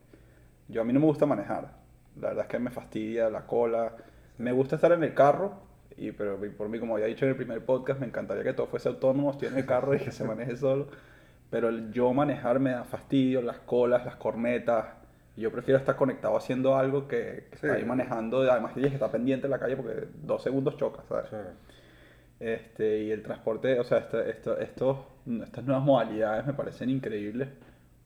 yo 0.69 0.81
a 0.81 0.85
mí 0.85 0.93
no 0.93 1.01
me 1.01 1.07
gusta 1.07 1.25
manejar. 1.27 1.73
La 2.21 2.29
verdad 2.29 2.45
es 2.45 2.49
que 2.51 2.59
me 2.59 2.71
fastidia 2.71 3.29
la 3.31 3.47
cola. 3.47 3.97
Me 4.39 4.53
gusta 4.53 4.77
estar 4.77 4.93
en 4.93 5.03
el 5.03 5.15
carro, 5.15 5.63
y, 5.97 6.13
pero 6.13 6.39
por 6.57 6.69
mí, 6.69 6.79
como 6.79 6.95
había 6.95 7.07
dicho 7.07 7.25
en 7.25 7.31
el 7.31 7.37
primer 7.37 7.65
podcast, 7.65 8.01
me 8.01 8.07
encantaría 8.07 8.43
que 8.43 8.53
todo 8.53 8.67
fuese 8.67 8.89
autónomo, 8.89 9.31
estoy 9.31 9.49
en 9.49 9.59
el 9.59 9.67
carro 9.67 9.95
y 9.95 9.99
que 9.99 10.11
se 10.11 10.25
maneje 10.25 10.57
solo. 10.57 10.89
Pero 11.51 11.69
el 11.69 11.93
yo 11.93 12.13
manejar 12.13 12.59
me 12.59 12.71
da 12.71 12.85
fastidio, 12.85 13.41
las 13.43 13.59
colas, 13.61 14.05
las 14.05 14.17
cornetas. 14.17 14.87
Yo 15.37 15.51
prefiero 15.53 15.79
estar 15.79 15.97
conectado 15.97 16.37
haciendo 16.37 16.77
algo 16.77 17.07
que, 17.09 17.47
que 17.51 17.57
Sí. 17.59 17.67
estar 17.67 17.71
ahí 17.73 17.85
manejando. 17.85 18.41
Además, 18.51 18.73
tienes 18.75 18.91
que 18.91 18.97
estar 18.97 19.11
pendiente 19.11 19.47
en 19.47 19.51
la 19.53 19.59
calle 19.59 19.77
porque 19.77 20.09
dos 20.23 20.43
segundos 20.43 20.77
chocas, 20.77 21.05
¿sabes? 21.07 21.29
Sea, 21.31 21.53
Este, 22.41 23.05
y 23.05 23.11
el 23.13 23.23
transporte, 23.23 23.79
o 23.79 23.85
sea, 23.85 23.99
esto- 23.99 24.21
esto- 24.21 24.59
estos, 24.59 24.99
estas 25.45 25.65
nuevas 25.65 25.85
modalidades 25.85 26.45
me 26.47 26.53
parecen 26.55 26.91
increíbles. 26.91 27.49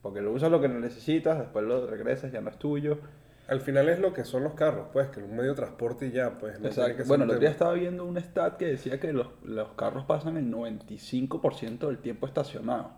Porque 0.03 0.21
lo 0.21 0.33
usas 0.33 0.51
lo 0.51 0.61
que 0.61 0.69
no 0.69 0.79
necesitas, 0.79 1.39
después 1.39 1.65
lo 1.65 1.87
regresas, 1.87 2.31
ya 2.31 2.41
no 2.41 2.51
es 2.51 2.59
tuyo. 2.59 2.99
Al 3.49 3.61
final 3.61 3.89
es 3.89 3.99
lo 3.99 4.13
que 4.13 4.25
son 4.25 4.45
los 4.45 4.55
carros, 4.55 4.89
pues, 4.93 5.09
que 5.09 5.21
es 5.21 5.27
un 5.27 5.35
medio 5.37 5.51
de 5.51 5.57
transporte 5.57 6.07
y 6.07 6.11
ya, 6.13 6.39
pues. 6.39 6.61
no 6.61 6.69
Exacto. 6.69 7.03
Bueno, 7.07 7.25
el 7.25 7.31
otro 7.31 7.41
día 7.41 7.51
estaba 7.51 7.73
viendo 7.73 8.05
un 8.05 8.17
stat 8.19 8.57
que 8.59 8.67
decía 8.67 9.01
que 9.01 9.13
los, 9.13 9.27
los 9.43 9.71
carros 9.73 10.05
pasan 10.05 10.37
el 10.37 10.51
95% 10.53 11.87
del 11.87 11.99
tiempo 11.99 12.27
estacionados. 12.27 12.93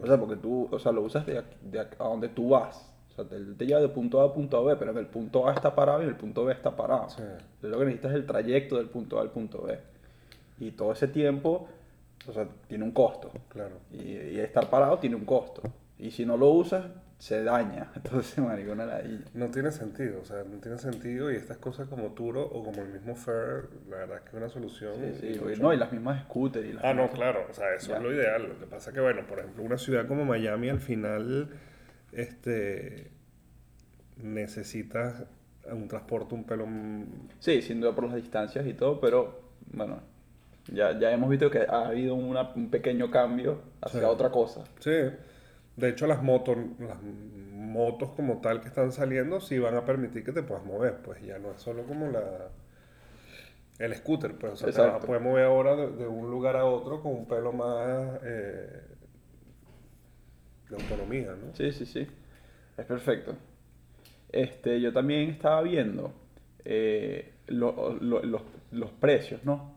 O 0.00 0.06
sea, 0.06 0.18
porque 0.18 0.36
tú, 0.36 0.68
o 0.70 0.78
sea, 0.78 0.90
lo 0.92 1.02
usas 1.02 1.24
de, 1.26 1.38
aquí- 1.38 1.56
de 1.62 1.80
aquí- 1.80 1.96
a 2.00 2.04
donde 2.04 2.28
tú 2.28 2.48
vas. 2.50 2.90
O 3.10 3.14
sea, 3.14 3.24
te, 3.28 3.38
te 3.38 3.66
lleva 3.66 3.80
de 3.80 3.88
punto 3.88 4.20
A 4.20 4.24
a 4.24 4.32
punto 4.34 4.64
B, 4.64 4.74
pero 4.76 4.90
en 4.90 4.98
el 4.98 5.06
punto 5.06 5.48
A 5.48 5.52
está 5.54 5.74
parado 5.74 6.00
y 6.00 6.04
en 6.04 6.08
el 6.10 6.16
punto 6.16 6.44
B 6.44 6.52
está 6.52 6.74
parado. 6.74 7.08
Sí. 7.10 7.22
Entonces, 7.22 7.70
lo 7.70 7.78
que 7.78 7.84
necesitas 7.84 8.10
es 8.10 8.16
el 8.16 8.26
trayecto 8.26 8.76
del 8.76 8.86
punto 8.88 9.18
A 9.18 9.22
al 9.22 9.30
punto 9.30 9.62
B. 9.62 9.78
Y 10.58 10.72
todo 10.72 10.92
ese 10.92 11.06
tiempo, 11.08 11.68
o 12.26 12.32
sea, 12.32 12.48
tiene 12.66 12.82
un 12.84 12.90
costo. 12.90 13.30
Claro. 13.48 13.76
Y, 13.92 14.02
y 14.12 14.40
estar 14.40 14.68
parado 14.68 14.98
tiene 14.98 15.14
un 15.16 15.24
costo. 15.24 15.62
Y 15.98 16.10
si 16.10 16.26
no 16.26 16.36
lo 16.36 16.48
usas, 16.50 16.86
se 17.18 17.42
daña. 17.44 17.90
Entonces, 17.96 18.38
maricona 18.38 18.84
la 18.86 19.02
No 19.34 19.50
tiene 19.50 19.70
sentido, 19.70 20.20
o 20.20 20.24
sea, 20.24 20.44
no 20.44 20.58
tiene 20.58 20.78
sentido 20.78 21.30
y 21.32 21.36
estas 21.36 21.56
cosas 21.58 21.88
como 21.88 22.08
Turo 22.12 22.42
o 22.44 22.62
como 22.64 22.82
el 22.82 22.88
mismo 22.88 23.14
Fair, 23.16 23.68
la 23.88 23.96
verdad 23.98 24.16
es 24.18 24.22
que 24.22 24.28
es 24.30 24.34
una 24.34 24.48
solución. 24.48 24.94
Sí, 25.20 25.32
sí, 25.34 25.40
mucho- 25.40 25.62
No, 25.62 25.72
y 25.72 25.76
las 25.76 25.90
mismas 25.92 26.22
scooters. 26.24 26.66
Y 26.68 26.72
las 26.74 26.84
Ah, 26.84 26.92
no, 26.94 27.10
claro, 27.10 27.46
o 27.48 27.52
sea, 27.54 27.74
eso 27.74 27.90
Ya. 27.90 27.96
es 27.98 28.02
lo 28.02 28.12
ideal. 28.12 28.48
Lo 28.48 28.58
que 28.58 28.66
pasa 28.66 28.92
que, 28.92 29.00
bueno, 29.00 29.22
por 29.26 29.38
ejemplo, 29.38 29.62
una 29.62 29.78
ciudad 29.78 30.06
como 30.06 30.24
Miami 30.24 30.68
al 30.68 30.80
final, 30.80 31.48
este, 32.12 33.10
necesitas 34.22 35.24
un 35.70 35.88
transporte 35.88 36.34
un 36.34 36.44
pelo... 36.44 36.66
Sí, 37.38 37.62
sin 37.62 37.80
duda 37.80 37.94
por 37.94 38.04
las 38.04 38.14
distancias 38.16 38.66
y 38.66 38.74
todo, 38.74 39.00
pero 39.00 39.40
bueno, 39.72 40.00
ya, 40.72 40.98
ya 40.98 41.10
hemos 41.12 41.30
visto 41.30 41.50
que 41.50 41.60
ha 41.68 41.86
habido 41.88 42.14
una- 42.14 42.50
un 42.54 42.70
pequeño 42.70 43.10
cambio 43.10 43.62
hacia 43.80 44.00
Sí. 44.00 44.06
otra 44.06 44.30
cosa. 44.30 44.64
Sí, 44.80 44.90
de 45.76 45.88
hecho 45.88 46.06
las 46.06 46.22
motos, 46.22 46.56
las 46.78 46.98
motos 47.52 48.10
como 48.10 48.40
tal 48.40 48.60
que 48.60 48.68
están 48.68 48.92
saliendo 48.92 49.40
sí 49.40 49.58
van 49.58 49.76
a 49.76 49.84
permitir 49.84 50.24
que 50.24 50.32
te 50.32 50.42
puedas 50.42 50.64
mover, 50.64 50.98
pues 50.98 51.20
ya 51.22 51.38
no 51.38 51.52
es 51.52 51.60
solo 51.62 51.82
como 51.84 52.08
la... 52.08 52.50
El 53.78 53.92
scooter, 53.96 54.34
pues, 54.36 54.62
o 54.62 54.70
sea, 54.72 55.00
te 55.00 55.18
mover 55.18 55.46
ahora 55.46 55.74
de, 55.74 55.88
de 55.90 56.06
un 56.06 56.30
lugar 56.30 56.56
a 56.56 56.64
otro 56.64 57.02
con 57.02 57.12
un 57.12 57.26
pelo 57.26 57.52
más 57.52 58.20
eh, 58.22 58.82
de 60.70 60.76
autonomía, 60.76 61.32
¿no? 61.32 61.54
Sí, 61.56 61.72
sí, 61.72 61.84
sí. 61.84 62.06
Es 62.76 62.86
perfecto. 62.86 63.34
Este, 64.30 64.80
yo 64.80 64.92
también 64.92 65.30
estaba 65.30 65.60
viendo 65.62 66.12
eh, 66.64 67.32
lo- 67.48 67.96
lo- 68.00 68.22
los, 68.22 68.42
los 68.70 68.90
precios, 68.92 69.44
¿no? 69.44 69.74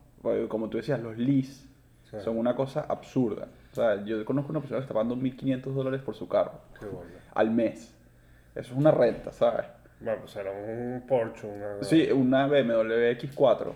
Como 0.47 0.69
tú 0.69 0.77
decías, 0.77 1.01
los 1.01 1.17
lease 1.17 1.65
Sí. 2.11 2.17
son 2.23 2.37
una 2.37 2.55
cosa 2.55 2.81
absurda. 2.81 3.49
O 3.77 3.79
sea, 3.79 4.03
yo 4.03 4.25
conozco 4.25 4.49
una 4.49 4.59
persona 4.59 4.79
que 4.79 4.85
está 4.85 4.93
pagando 4.95 5.15
1.500 5.15 5.61
dólares 5.71 6.01
por 6.01 6.15
su 6.15 6.27
carro 6.27 6.61
Qué 6.79 6.87
bueno. 6.87 7.11
al 7.35 7.51
mes. 7.51 7.93
Eso 8.55 8.71
es 8.73 8.77
una 8.77 8.89
renta, 8.89 9.31
¿sabes? 9.31 9.67
Bueno, 9.99 10.21
pues 10.21 10.35
era 10.35 10.49
un 10.51 11.03
Porsche, 11.07 11.45
una... 11.47 11.83
Sí, 11.83 12.09
una 12.11 12.47
BMW 12.47 13.11
X4. 13.19 13.73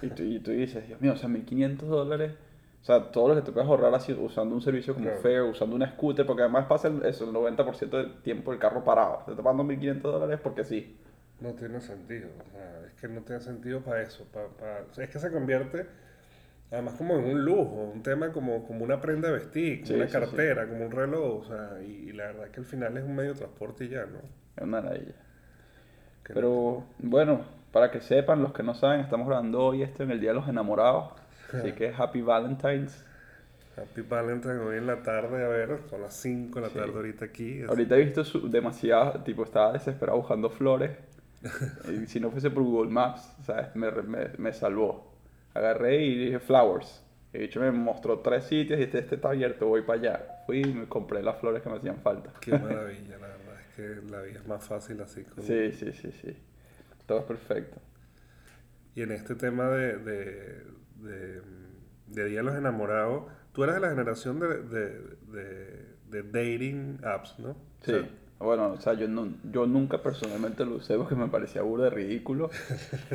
Y 0.00 0.08
tú, 0.08 0.22
y 0.22 0.38
tú 0.40 0.50
dices, 0.52 0.86
Dios 0.86 0.98
mío, 1.02 1.12
o 1.12 1.16
sea, 1.16 1.28
1.500 1.28 1.76
dólares. 1.76 2.32
O 2.80 2.84
sea, 2.86 3.10
todo 3.10 3.28
lo 3.28 3.34
que 3.34 3.42
te 3.42 3.52
puedes 3.52 3.68
ahorrar 3.68 3.94
así, 3.94 4.14
usando 4.14 4.54
un 4.54 4.62
servicio 4.62 4.94
como 4.94 5.06
Claro. 5.06 5.20
Fair, 5.20 5.42
usando 5.42 5.76
una 5.76 5.90
scooter, 5.90 6.24
porque 6.24 6.42
además 6.42 6.64
pasa 6.66 6.88
el, 6.88 7.04
eso, 7.04 7.24
el 7.24 7.34
90% 7.34 7.90
del 7.90 8.22
tiempo 8.22 8.54
el 8.54 8.58
carro 8.58 8.82
parado. 8.82 9.24
Te 9.26 9.32
está 9.32 9.42
pagando 9.42 9.64
1.500 9.64 10.00
dólares 10.00 10.40
porque 10.42 10.64
sí. 10.64 10.96
No 11.40 11.52
tiene 11.52 11.80
sentido, 11.82 12.30
o 12.40 12.50
sea, 12.50 12.80
es 12.86 12.94
que 12.98 13.08
no 13.08 13.20
tiene 13.20 13.42
sentido 13.42 13.80
para 13.80 14.00
eso, 14.02 14.24
para, 14.32 14.46
o 14.90 14.94
sea, 14.94 15.04
es 15.04 15.10
que 15.10 15.18
se 15.18 15.30
convierte 15.30 15.86
además 16.70 16.94
como 16.94 17.18
en 17.18 17.24
un 17.24 17.44
lujo, 17.44 17.90
un 17.94 18.02
tema 18.02 18.32
como, 18.32 18.66
como 18.66 18.84
una 18.84 19.00
prenda 19.00 19.28
de 19.28 19.34
vestir, 19.34 19.78
como 19.80 19.86
Sí, 19.88 19.94
una 19.94 20.06
sí, 20.06 20.12
sí. 20.12 20.18
cartera, 20.20 20.68
como 20.68 20.84
un 20.86 20.90
reloj, 20.92 21.42
o 21.42 21.44
sea, 21.44 21.78
y, 21.82 22.10
y 22.10 22.12
la 22.12 22.26
verdad 22.26 22.48
que 22.50 22.60
al 22.60 22.66
final 22.66 22.96
es 22.96 23.04
un 23.04 23.14
medio 23.16 23.32
de 23.32 23.38
transporte 23.38 23.84
y 23.84 23.88
ya, 23.88 24.06
¿no? 24.06 24.18
Es 24.56 24.62
una 24.62 24.80
maravilla. 24.82 25.14
Que 26.24 26.34
Pero 26.34 26.84
bueno, 26.98 27.40
para 27.72 27.90
que 27.90 28.00
sepan, 28.00 28.42
los 28.42 28.52
que 28.52 28.62
no 28.62 28.74
saben, 28.74 29.00
estamos 29.00 29.26
grabando 29.26 29.60
hoy 29.64 29.82
esto 29.82 30.02
en 30.02 30.10
el 30.10 30.20
Día 30.20 30.30
de 30.30 30.36
los 30.36 30.48
Enamorados. 30.48 31.12
Así 31.52 31.72
que 31.72 31.92
Happy 31.96 32.20
Valentine's. 32.22 33.04
Happy 33.76 34.02
Valentine 34.02 34.58
hoy 34.58 34.76
en 34.78 34.86
la 34.86 35.02
tarde, 35.02 35.44
a 35.44 35.48
ver, 35.48 35.78
son 35.88 36.02
las 36.02 36.14
5 36.14 36.56
de 36.60 36.66
la 36.66 36.72
Sí. 36.72 36.78
tarde 36.78 36.92
ahorita 36.94 37.24
aquí. 37.26 37.60
es- 37.60 37.68
Ahorita 37.68 37.96
he 37.96 38.04
visto 38.04 38.24
su, 38.24 38.50
demasiado, 38.50 39.22
tipo, 39.22 39.44
estaba 39.44 39.72
desesperado 39.72 40.18
buscando 40.18 40.50
flores. 40.50 40.90
y 41.88 42.06
si 42.06 42.18
no 42.18 42.30
fuese 42.30 42.50
por 42.50 42.64
Google 42.64 42.90
Maps, 42.90 43.32
¿sabes? 43.46 43.74
Me, 43.76 43.90
me, 43.92 44.30
me 44.36 44.52
salvó. 44.52 45.07
Agarré 45.58 46.02
y 46.04 46.24
dije 46.26 46.38
flowers. 46.40 47.04
Y 47.32 47.38
de 47.38 47.44
hecho 47.44 47.60
me 47.60 47.70
mostró 47.70 48.20
tres 48.20 48.44
sitios 48.44 48.78
y 48.80 48.84
este, 48.84 48.98
este 49.00 49.16
está 49.16 49.28
abierto, 49.30 49.66
voy 49.66 49.82
para 49.82 49.98
allá. 49.98 50.26
Fui 50.46 50.60
y 50.62 50.72
me 50.72 50.86
compré 50.88 51.22
las 51.22 51.38
flores 51.38 51.62
que 51.62 51.68
me 51.68 51.76
hacían 51.76 51.98
falta. 52.00 52.32
Qué 52.40 52.52
maravilla, 52.58 53.18
la 53.18 53.26
verdad, 53.28 53.60
es 53.60 53.74
que 53.76 54.10
la 54.10 54.22
vida 54.22 54.40
es 54.40 54.46
más 54.46 54.64
fácil 54.66 55.00
así. 55.02 55.24
con- 55.24 55.42
Sí, 55.44 55.72
sí, 55.72 55.92
sí, 55.92 56.10
sí. 56.12 56.36
Todo 57.06 57.18
es 57.20 57.24
perfecto. 57.24 57.78
Y 58.94 59.02
en 59.02 59.12
este 59.12 59.34
tema 59.34 59.68
de, 59.70 59.98
de, 59.98 60.64
de, 60.96 61.42
de 62.08 62.24
Día 62.24 62.38
de 62.38 62.42
los 62.44 62.54
Enamorados, 62.56 63.24
tú 63.52 63.62
eres 63.64 63.76
de 63.76 63.80
la 63.82 63.90
generación 63.90 64.40
de, 64.40 64.48
de, 64.62 65.86
de, 66.10 66.22
dating 66.22 66.98
apps, 67.04 67.38
¿no? 67.38 67.50
O 67.50 67.56
Sí. 67.82 67.92
sea, 67.92 68.08
Bueno, 68.38 68.72
o 68.72 68.80
sea, 68.80 68.94
yo, 68.94 69.08
no, 69.08 69.28
yo 69.50 69.66
nunca 69.66 70.00
personalmente 70.02 70.64
lo 70.64 70.76
usé 70.76 70.96
porque 70.96 71.14
me 71.16 71.26
parecía 71.28 71.62
burda 71.62 71.90
ridículo. 71.90 72.50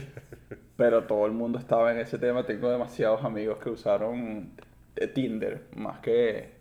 pero 0.77 1.03
todo 1.03 1.25
el 1.25 1.31
mundo 1.31 1.59
estaba 1.59 1.91
en 1.91 1.99
ese 1.99 2.17
tema. 2.17 2.45
Tengo 2.45 2.69
demasiados 2.69 3.23
amigos 3.23 3.59
que 3.59 3.69
usaron 3.69 4.51
eh, 4.95 5.07
Tinder 5.07 5.63
más 5.75 5.99
que, 5.99 6.51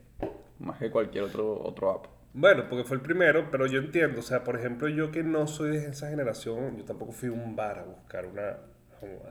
más 0.58 0.78
que 0.78 0.90
cualquier 0.90 1.24
otro, 1.24 1.60
otro 1.60 1.90
app. 1.90 2.06
Bueno, 2.34 2.64
porque 2.68 2.84
fue 2.84 2.96
el 2.96 3.02
primero, 3.02 3.48
pero 3.50 3.66
yo 3.66 3.78
entiendo, 3.78 4.20
o 4.20 4.22
sea, 4.22 4.42
por 4.42 4.56
ejemplo, 4.56 4.88
yo 4.88 5.10
que 5.10 5.22
no 5.22 5.46
soy 5.46 5.76
de 5.76 5.86
esa 5.88 6.08
generación, 6.08 6.78
yo 6.78 6.84
tampoco 6.84 7.12
fui 7.12 7.28
a 7.28 7.32
un 7.32 7.54
bar 7.56 7.80
a 7.80 7.82
buscar 7.82 8.24
una, 8.24 8.56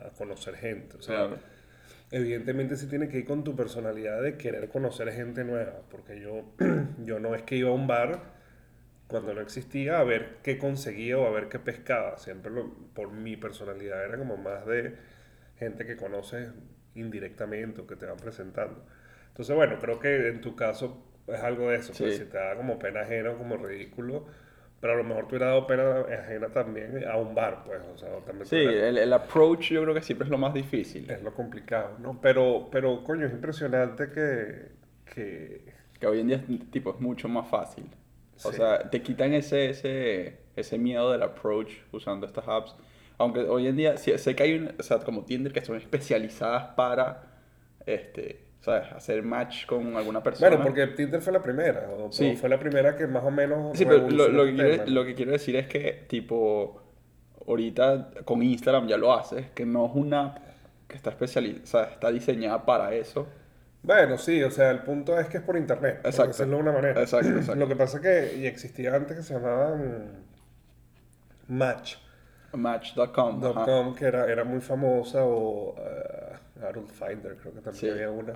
a 0.05 0.09
conocer 0.15 0.55
gente, 0.55 0.97
o 0.97 1.01
sea, 1.01 1.15
Claro. 1.15 1.37
evidentemente 2.11 2.75
sí 2.75 2.87
tiene 2.87 3.09
que 3.09 3.17
ir 3.17 3.25
con 3.25 3.43
tu 3.43 3.55
personalidad 3.55 4.21
de 4.21 4.37
querer 4.37 4.69
conocer 4.69 5.11
gente 5.13 5.43
nueva, 5.43 5.79
porque 5.89 6.19
yo, 6.21 6.43
yo 7.03 7.19
no 7.19 7.33
es 7.33 7.41
que 7.41 7.55
iba 7.55 7.69
a 7.69 7.73
un 7.73 7.87
bar 7.87 8.19
cuando 9.11 9.33
no 9.35 9.41
existía 9.41 9.99
a 9.99 10.03
ver 10.05 10.37
qué 10.43 10.57
conseguía 10.57 11.19
o 11.19 11.27
a 11.27 11.31
ver 11.31 11.49
qué 11.49 11.59
pescaba, 11.59 12.17
siempre 12.17 12.51
lo- 12.51 12.73
por 12.95 13.11
mi 13.11 13.37
personalidad 13.37 14.03
era 14.05 14.17
como 14.17 14.37
más 14.37 14.65
de 14.65 14.95
gente 15.57 15.85
que 15.85 15.97
conoces 15.97 16.49
indirectamente 16.95 17.81
o 17.81 17.87
que 17.87 17.95
te 17.95 18.05
van 18.05 18.17
presentando. 18.17 18.83
Entonces, 19.29 19.55
bueno, 19.55 19.77
creo 19.79 19.99
que 19.99 20.29
en 20.29 20.41
tu 20.41 20.55
caso 20.55 21.05
es 21.27 21.39
algo 21.41 21.69
de 21.69 21.77
eso, 21.77 21.93
pues 21.99 22.15
Sí. 22.15 22.17
si 22.17 22.25
te 22.25 22.37
da 22.37 22.55
como 22.55 22.79
pena 22.79 23.01
ajena 23.01 23.31
o 23.31 23.37
como 23.37 23.57
ridículo, 23.57 24.25
Pero 24.81 24.93
a 24.93 24.97
lo 24.97 25.03
mejor 25.03 25.27
te 25.27 25.35
hubiera 25.35 25.47
dado 25.47 25.67
pena 25.67 26.01
ajena 26.01 26.49
también 26.49 27.05
a 27.07 27.15
un 27.17 27.35
bar, 27.35 27.63
pues. 27.65 27.81
O 27.93 27.97
sea, 27.97 28.09
también 28.25 28.47
Sí, 28.47 28.55
el, 28.57 28.97
el 28.97 29.13
approach 29.13 29.71
yo 29.71 29.81
creo 29.83 29.93
que 29.95 30.01
siempre 30.01 30.25
es 30.25 30.31
lo 30.31 30.37
más 30.37 30.53
difícil. 30.53 31.07
es 31.07 31.21
lo 31.23 31.33
complicado, 31.33 31.97
¿no? 31.99 32.19
Pero, 32.21 32.69
pero 32.71 33.03
coño, 33.03 33.25
es 33.27 33.33
impresionante 33.33 34.09
que, 34.11 34.71
que 35.13 35.73
Que 35.99 36.05
hoy 36.07 36.19
en 36.19 36.27
día 36.27 36.43
tipo, 36.71 36.91
es 36.93 36.99
mucho 36.99 37.29
más 37.29 37.47
fácil. 37.49 37.85
O 38.43 38.49
Sí. 38.51 38.57
sea, 38.57 38.89
te 38.89 39.01
quitan 39.01 39.33
ese, 39.33 39.69
ese, 39.69 40.37
ese 40.55 40.77
miedo 40.77 41.11
del 41.11 41.23
approach 41.23 41.71
usando 41.91 42.25
estas 42.25 42.47
apps. 42.47 42.75
Aunque 43.17 43.41
hoy 43.41 43.67
en 43.67 43.75
día, 43.75 43.97
sí, 43.97 44.17
sé 44.17 44.35
que 44.35 44.43
hay, 44.43 44.53
un, 44.55 44.73
o 44.79 44.83
sea, 44.83 44.99
como 44.99 45.23
Tinder 45.25 45.53
que 45.53 45.63
son 45.63 45.77
especializadas 45.77 46.73
para, 46.75 47.23
este, 47.85 48.45
¿sabes? 48.61 48.91
Hacer 48.93 49.21
match 49.23 49.65
con 49.67 49.95
alguna 49.95 50.23
persona. 50.23 50.49
Bueno, 50.49 50.63
porque 50.63 50.87
Tinder 50.87 51.21
fue 51.21 51.31
la 51.33 51.41
primera, 51.41 51.87
o 51.89 52.11
Sí. 52.11 52.35
fue 52.35 52.49
la 52.49 52.59
primera 52.59 52.95
que 52.97 53.05
más 53.07 53.23
o 53.23 53.29
menos 53.31 53.77
Sí, 53.77 53.85
pero 53.85 54.09
lo, 54.09 54.27
lo 54.29 54.45
que 54.45 54.55
quiero, 54.55 54.71
tema. 54.71 54.83
lo 54.87 55.05
que 55.05 55.13
quiero 55.15 55.31
decir 55.33 55.55
es 55.55 55.67
que, 55.67 56.05
tipo, 56.07 56.81
ahorita 57.47 58.09
con 58.25 58.41
Instagram 58.41 58.87
ya 58.87 58.97
lo 58.97 59.13
haces, 59.13 59.51
que 59.51 59.65
no 59.65 59.85
es 59.85 59.91
una 59.93 60.25
app 60.27 60.37
que 60.87 60.95
está 60.95 61.11
especializada, 61.11 61.63
o 61.63 61.67
sea, 61.67 61.93
está 61.93 62.11
diseñada 62.11 62.65
para 62.65 62.93
eso. 62.95 63.27
Bueno, 63.83 64.17
sí, 64.17 64.43
o 64.43 64.51
sea, 64.51 64.69
el 64.69 64.83
punto 64.83 65.19
es 65.19 65.27
que 65.27 65.37
es 65.37 65.43
por 65.43 65.57
internet, 65.57 65.97
por 66.01 66.11
Exacto. 66.11 66.31
decirlo 66.33 66.57
de 66.57 66.61
una 66.61 66.71
manera. 66.71 67.01
Exacto, 67.01 67.29
exacto. 67.29 67.55
Lo 67.55 67.67
que 67.67 67.75
pasa 67.75 67.97
es 67.97 68.03
que 68.03 68.37
y 68.37 68.45
existía 68.45 68.93
antes 68.95 69.17
que 69.17 69.23
se 69.23 69.33
llamaban 69.33 70.23
Match.com, 71.47 72.61
Match.com. 72.61 73.95
que 73.95 74.05
era, 74.05 74.31
era 74.31 74.43
muy 74.43 74.61
famosa, 74.61 75.23
o 75.25 75.73
uh, 75.75 76.65
Adult 76.65 76.91
Finder, 76.91 77.35
creo 77.37 77.53
que 77.53 77.61
también 77.61 77.73
Sí. 77.75 77.89
había 77.89 78.09
una. 78.11 78.33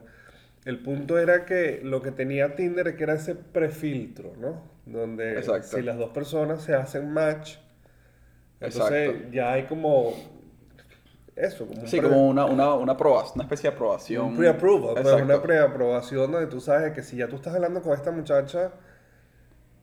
El 0.66 0.80
punto 0.80 1.20
era 1.20 1.46
que 1.46 1.80
lo 1.84 2.02
que 2.02 2.12
tenía 2.12 2.56
Tinder 2.56 2.88
es 2.88 2.96
que 2.96 3.04
era 3.04 3.14
ese 3.14 3.36
prefiltro, 3.36 4.34
¿no? 4.40 4.64
Donde 4.88 5.38
Exacto. 5.38 5.78
si 5.78 5.84
las 5.84 5.98
dos 5.98 6.10
personas 6.10 6.64
se 6.64 6.74
hacen 6.74 7.12
match, 7.12 7.58
entonces 8.60 9.10
Exacto. 9.10 9.32
ya 9.32 9.54
hay 9.54 9.64
como 9.66 10.14
eso, 11.36 11.68
como 11.68 11.86
Sí, 11.88 12.00
como 12.00 12.28
una, 12.28 12.46
una, 12.46 12.74
una, 12.76 12.94
una 12.94 13.44
especie 13.44 13.70
de 13.70 13.76
aprobación. 13.76 14.26
un 14.28 14.38
pre-approval, 14.38 14.98
Exacto. 14.98 15.24
una 15.26 15.42
pre-aprobación 15.42 16.32
donde 16.32 16.48
tú 16.48 16.60
sabes 16.62 16.94
que 16.94 17.04
si 17.04 17.18
ya 17.18 17.28
tú 17.28 17.36
estás 17.36 17.54
hablando 17.56 17.82
con 17.82 17.94
esta 17.94 18.12
muchacha, 18.12 18.72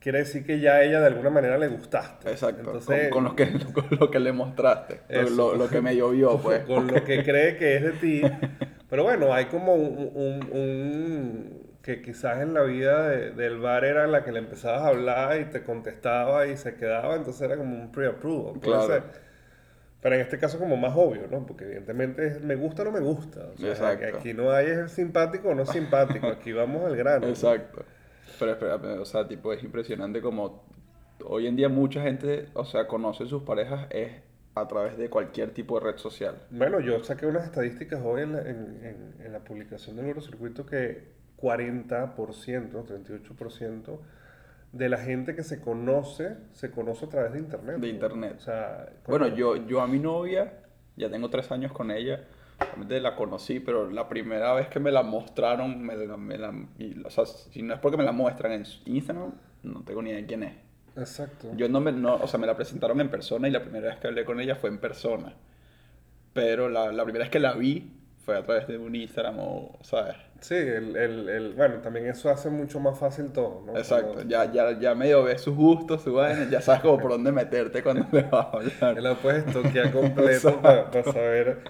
quiere 0.01 0.19
decir 0.21 0.45
que 0.45 0.61
ya 0.61 0.75
a 0.75 0.83
ella 0.83 1.01
de 1.01 1.07
alguna 1.07 1.31
manera 1.31 1.59
le 1.59 1.69
gustaste. 1.69 2.31
Exacto, 2.31 2.61
Entonces, 2.61 3.09
con, 3.11 3.25
con 3.25 3.25
lo 3.25 3.37
que, 3.37 3.53
con 3.75 3.87
lo 3.99 4.11
que 4.11 4.19
le 4.21 4.33
mostraste, 4.33 5.01
lo, 5.37 5.55
lo, 5.55 5.69
que 5.69 5.81
me 5.81 5.95
llovió, 5.97 6.39
pues. 6.43 6.65
con 6.65 6.87
lo 6.89 7.05
que 7.05 7.23
cree 7.23 7.57
que 7.57 7.77
es 7.77 7.83
de 7.83 7.93
ti. 7.93 8.23
Pero 8.91 9.05
bueno, 9.05 9.33
hay 9.33 9.47
como 9.47 9.75
un, 9.75 10.11
un- 10.15 10.51
un- 10.53 11.63
que 11.83 12.01
quizás 12.03 12.41
en 12.43 12.55
la 12.55 12.63
vida 12.63 13.09
de- 13.09 13.31
del 13.33 13.59
bar 13.59 13.85
era 13.85 14.07
la 14.07 14.23
que 14.23 14.31
le 14.33 14.39
empezabas 14.39 14.83
a 14.83 14.89
hablar 14.89 15.41
y 15.41 15.47
te 15.47 15.63
contestaba 15.65 16.47
y 16.47 16.57
se 16.57 16.77
quedaba, 16.77 17.17
entonces 17.17 17.43
era 17.43 17.57
como 17.57 17.75
un 17.75 17.91
pre-approval. 17.91 18.61
Claro. 18.61 18.87
ser. 18.87 19.03
Pero 20.03 20.17
en 20.17 20.21
este 20.23 20.37
caso 20.39 20.59
como 20.59 20.77
más 20.77 20.95
obvio, 20.97 21.29
¿no? 21.31 21.47
Porque 21.47 21.65
evidentemente 21.65 22.27
es 22.27 22.41
me 22.43 22.57
gusta 22.57 22.83
o 22.83 22.87
no 22.87 22.91
me 22.93 23.01
gusta. 23.01 23.47
O 23.55 23.57
sea, 23.57 23.71
Exacto. 23.71 23.99
que 24.01 24.07
aquí 24.07 24.35
no 24.35 24.51
hay 24.51 24.67
es 24.67 24.91
simpático 24.93 25.49
o 25.51 25.55
no 25.55 25.65
simpático, 25.65 26.27
aquí 26.27 26.53
vamos 26.53 26.85
al 26.85 26.97
grano. 26.97 27.21
¿no? 27.27 27.29
Exacto. 27.29 27.85
Pero 28.39 28.53
espérame, 28.53 28.99
o 29.01 29.05
sea, 29.05 29.29
tipo, 29.29 29.53
es 29.53 29.63
impresionante 29.63 30.21
como 30.21 30.65
hoy 31.25 31.47
en 31.47 31.55
día 31.55 31.69
mucha 31.69 32.03
gente, 32.03 32.47
o 32.55 32.65
sea, 32.65 32.89
conoce 32.89 33.27
sus 33.27 33.45
parejas 33.45 33.87
es 33.91 34.11
a 34.57 34.67
través 34.67 34.99
de 34.99 35.09
cualquier 35.09 35.53
tipo 35.55 35.79
de 35.79 35.93
red 35.93 35.99
social. 35.99 36.35
Bueno, 36.51 36.81
yo 36.81 37.03
saqué 37.05 37.25
unas 37.27 37.45
estadísticas 37.45 38.01
hoy 38.05 38.23
en 38.23 38.33
la, 38.33 38.41
en, 38.41 38.81
en- 38.85 39.15
en 39.25 39.33
la 39.33 39.39
publicación 39.39 39.95
del 39.97 40.07
Eurocircuito 40.07 40.67
que 40.67 41.13
40%, 41.41 42.15
38% 42.85 43.99
de 44.73 44.89
la 44.89 44.97
gente 44.99 45.35
que 45.35 45.43
se 45.43 45.61
conoce, 45.61 46.37
se 46.53 46.71
conoce 46.71 47.05
a 47.05 47.09
través 47.09 47.33
de 47.33 47.39
Internet. 47.41 47.77
De. 47.79 47.89
Internet. 47.89 48.35
O 48.39 48.41
sea, 48.41 48.87
Bueno, 49.07 49.29
yo, 49.29 49.57
yo 49.67 49.81
a 49.83 49.87
mi 49.87 49.99
novia, 49.99 50.61
ya 50.97 51.11
tengo 51.11 51.29
tres 51.31 51.51
años 51.53 51.73
con 51.73 51.91
ella, 51.91 52.25
realmente 52.59 53.01
la 53.01 53.15
conocí, 53.17 53.61
pero 53.61 53.91
la 53.91 54.09
primera 54.09 54.55
vez 54.55 54.69
que 54.69 54.81
me 54.81 54.91
la 54.91 55.03
mostraron, 55.03 55.83
me 55.83 55.95
la, 55.97 56.17
me 56.17 56.39
la- 56.39 56.55
y, 56.79 57.03
o 57.05 57.11
sea, 57.11 57.27
si 57.27 57.63
no 57.63 57.75
es 57.75 57.81
porque 57.81 57.97
me 57.99 58.05
la 58.05 58.13
muestran 58.13 58.53
en 58.53 58.65
Instagram, 58.87 59.33
no 59.63 59.83
tengo 59.83 60.03
ni 60.03 60.11
idea 60.11 60.21
de 60.21 60.27
quién 60.27 60.43
es. 60.45 60.55
Exacto. 60.97 61.49
Yo 61.57 61.69
no 61.69 61.81
me, 61.81 61.93
no, 61.93 62.17
o 62.17 62.27
sea, 62.27 62.39
me 62.41 62.47
la 62.47 62.57
presentaron 62.57 63.01
en 63.01 63.11
persona 63.11 63.49
y 63.49 63.51
la 63.51 63.63
primera 63.63 63.89
vez 63.89 63.97
que 63.99 64.07
hablé 64.09 64.25
con 64.25 64.41
ella 64.41 64.57
fue 64.57 64.71
en 64.71 64.79
persona. 64.79 65.35
Pero 66.33 66.69
la, 66.69 66.93
la 66.93 67.05
primera 67.05 67.25
vez 67.25 67.31
que 67.31 67.41
la 67.41 67.53
vi 67.55 67.93
fue 68.25 68.37
a 68.37 68.43
través 68.43 68.67
de 68.69 68.79
un 68.79 68.95
Instagram 68.95 69.39
o, 69.39 69.79
¿sabes? 69.83 70.17
Sí, 70.41 70.55
el, 70.55 70.97
el, 70.97 71.29
el- 71.29 71.53
bueno, 71.55 71.77
también 71.83 72.07
eso 72.07 72.29
hace 72.31 72.51
mucho 72.51 72.81
más 72.81 72.99
fácil 72.99 73.33
todo, 73.33 73.63
¿no? 73.65 73.77
Exacto, 73.79 74.23
ya, 74.23 74.51
ya, 74.53 74.79
ya 74.79 74.95
medio 74.95 75.23
ves 75.23 75.41
sus 75.43 75.55
gustos, 75.55 76.03
su 76.03 76.13
vaina, 76.15 76.49
ya 76.51 76.61
sabes 76.61 76.83
como 76.83 76.99
por 77.01 77.13
dónde 77.13 77.33
meterte 77.33 77.83
cuando 77.83 78.07
le 78.13 78.23
vas 78.23 78.47
a 78.47 78.51
hablar. 78.51 78.99
la 79.03 79.15
puedes 79.15 79.47
toquear 79.53 79.91
completo 79.93 80.61
para 80.61 81.05
saber. 81.05 81.63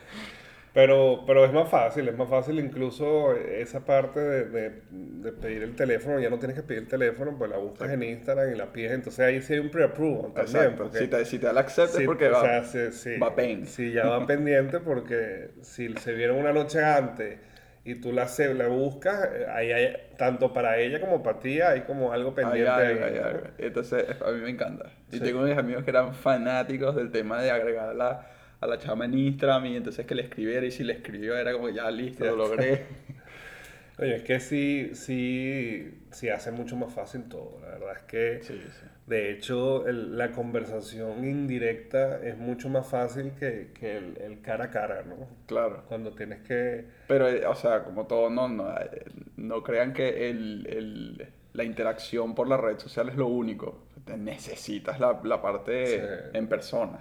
Pero, 0.75 1.25
pero 1.27 1.45
es 1.45 1.53
más 1.53 1.69
fácil, 1.69 2.09
es 2.09 2.17
más 2.17 2.31
fácil 2.31 2.59
incluso 2.59 3.35
esa 3.37 3.85
parte 3.85 4.21
de, 4.21 4.45
de- 4.49 4.83
de 4.91 5.33
pedir 5.33 5.63
el 5.63 5.77
teléfono, 5.77 6.19
ya 6.19 6.31
no 6.31 6.39
tienes 6.39 6.57
que 6.57 6.63
pedir 6.63 6.83
el 6.83 6.89
teléfono, 6.89 7.37
pues 7.37 7.51
la 7.51 7.59
buscas 7.59 7.91
en 7.91 8.03
Instagram 8.03 8.53
y 8.53 8.57
la 8.57 8.73
pides, 8.73 8.93
entonces 8.93 9.21
ahí 9.21 9.43
sí 9.43 9.53
hay 9.53 9.59
un 9.59 9.71
pre-approval 9.71 10.33
también. 10.33 10.75
Porque 10.77 10.99
si 10.99 11.09
te, 11.09 11.25
si 11.27 11.39
te 11.39 11.49
accept 11.49 11.91
es 11.91 11.97
si- 11.97 12.07
porque 12.07 12.29
o 12.29 12.33
va, 12.33 12.41
sea, 12.43 12.65
sí, 12.65 12.91
sí, 12.93 13.19
va 13.19 13.35
pen. 13.35 13.67
sí, 13.67 13.93
ya 13.93 14.07
va 14.07 14.27
pendiente 14.27 14.81
porque 14.81 15.51
si 15.61 15.93
se 15.97 16.13
vieron 16.15 16.39
una 16.39 16.53
noche 16.55 16.83
antes 16.83 17.39
y 17.85 17.97
tú 17.97 18.13
la, 18.13 18.27
la 18.55 18.69
buscas, 18.69 19.29
eh, 19.35 19.47
ahí 19.51 19.73
hay, 19.73 19.95
tanto 20.17 20.53
para 20.53 20.79
ella 20.79 21.01
como 21.01 21.23
para 21.23 21.39
ti, 21.41 21.61
hay 21.61 21.83
como 21.83 22.13
algo 22.13 22.35
pendiente 22.35 22.71
ahí, 22.71 22.99
hay 22.99 23.21
¿no? 23.21 23.25
algo. 23.27 23.41
Entonces, 23.59 24.07
a 24.25 24.31
mí 24.31 24.41
me 24.41 24.51
encanta. 24.51 24.87
Y 25.11 25.19
Sí. 25.19 25.25
tengo 25.25 25.41
unos 25.43 25.59
amigos 25.59 25.85
que 25.85 25.91
eran 25.91 26.15
fanáticos 26.15 26.95
del 26.97 27.11
tema 27.11 27.43
de 27.43 27.51
agregar 27.51 27.95
la, 27.95 28.27
a 28.63 28.67
la 28.67 28.79
chama 28.79 29.05
en 29.05 29.15
Instagram 29.19 29.67
y 29.67 29.77
entonces 29.77 30.07
que 30.07 30.15
le 30.15 30.23
escribiera 30.23 30.65
y 30.65 30.71
si 30.71 30.85
le 30.85 30.95
escribió 30.95 31.37
era 31.37 31.53
como 31.53 31.69
ya 31.69 31.91
listo, 31.91 32.25
lo 32.25 32.37
logré. 32.37 32.83
Oye, 33.99 34.17
es 34.17 34.23
que 34.23 34.41
sí, 34.41 34.91
sí, 34.95 35.93
sí 36.11 36.29
hace 36.31 36.51
mucho 36.51 36.77
más 36.77 36.93
fácil 36.95 37.25
todo. 37.29 37.59
La 37.61 37.69
verdad 37.69 37.97
es 37.99 38.03
que, 38.05 38.39
Sí, 38.43 38.55
sí. 38.63 38.87
de 39.07 39.31
hecho, 39.31 39.87
el- 39.87 40.17
la 40.17 40.33
conversación 40.33 41.25
indirecta 41.25 42.21
es 42.25 42.39
mucho 42.39 42.69
más 42.71 42.87
fácil 42.89 43.33
que, 43.39 43.71
que 43.79 43.99
el, 43.99 44.17
el 44.21 44.41
cara 44.41 44.65
a 44.67 44.71
cara, 44.71 45.03
¿no? 45.03 45.29
Claro. 45.47 45.85
Cuando 45.89 46.13
tienes 46.13 46.41
que... 46.41 46.87
Pero, 47.07 47.29
eh, 47.29 47.45
o 47.47 47.55
sea, 47.55 47.85
como 47.85 48.07
todo, 48.07 48.31
no, 48.31 48.49
no, 48.49 48.71
eh, 48.81 49.05
no 49.37 49.63
crean 49.63 49.93
que 49.93 50.31
el, 50.31 50.67
el- 50.71 51.27
la 51.53 51.65
interacción 51.65 52.35
por 52.35 52.49
la 52.49 52.57
red 52.57 52.79
social 52.79 53.11
es 53.11 53.17
lo 53.17 53.27
único. 53.27 53.87
Te 54.07 54.17
necesitas 54.17 54.99
la, 54.99 55.21
la 55.23 55.43
parte 55.43 55.87
Sí. 55.87 56.01
en 56.33 56.49
persona. 56.49 56.99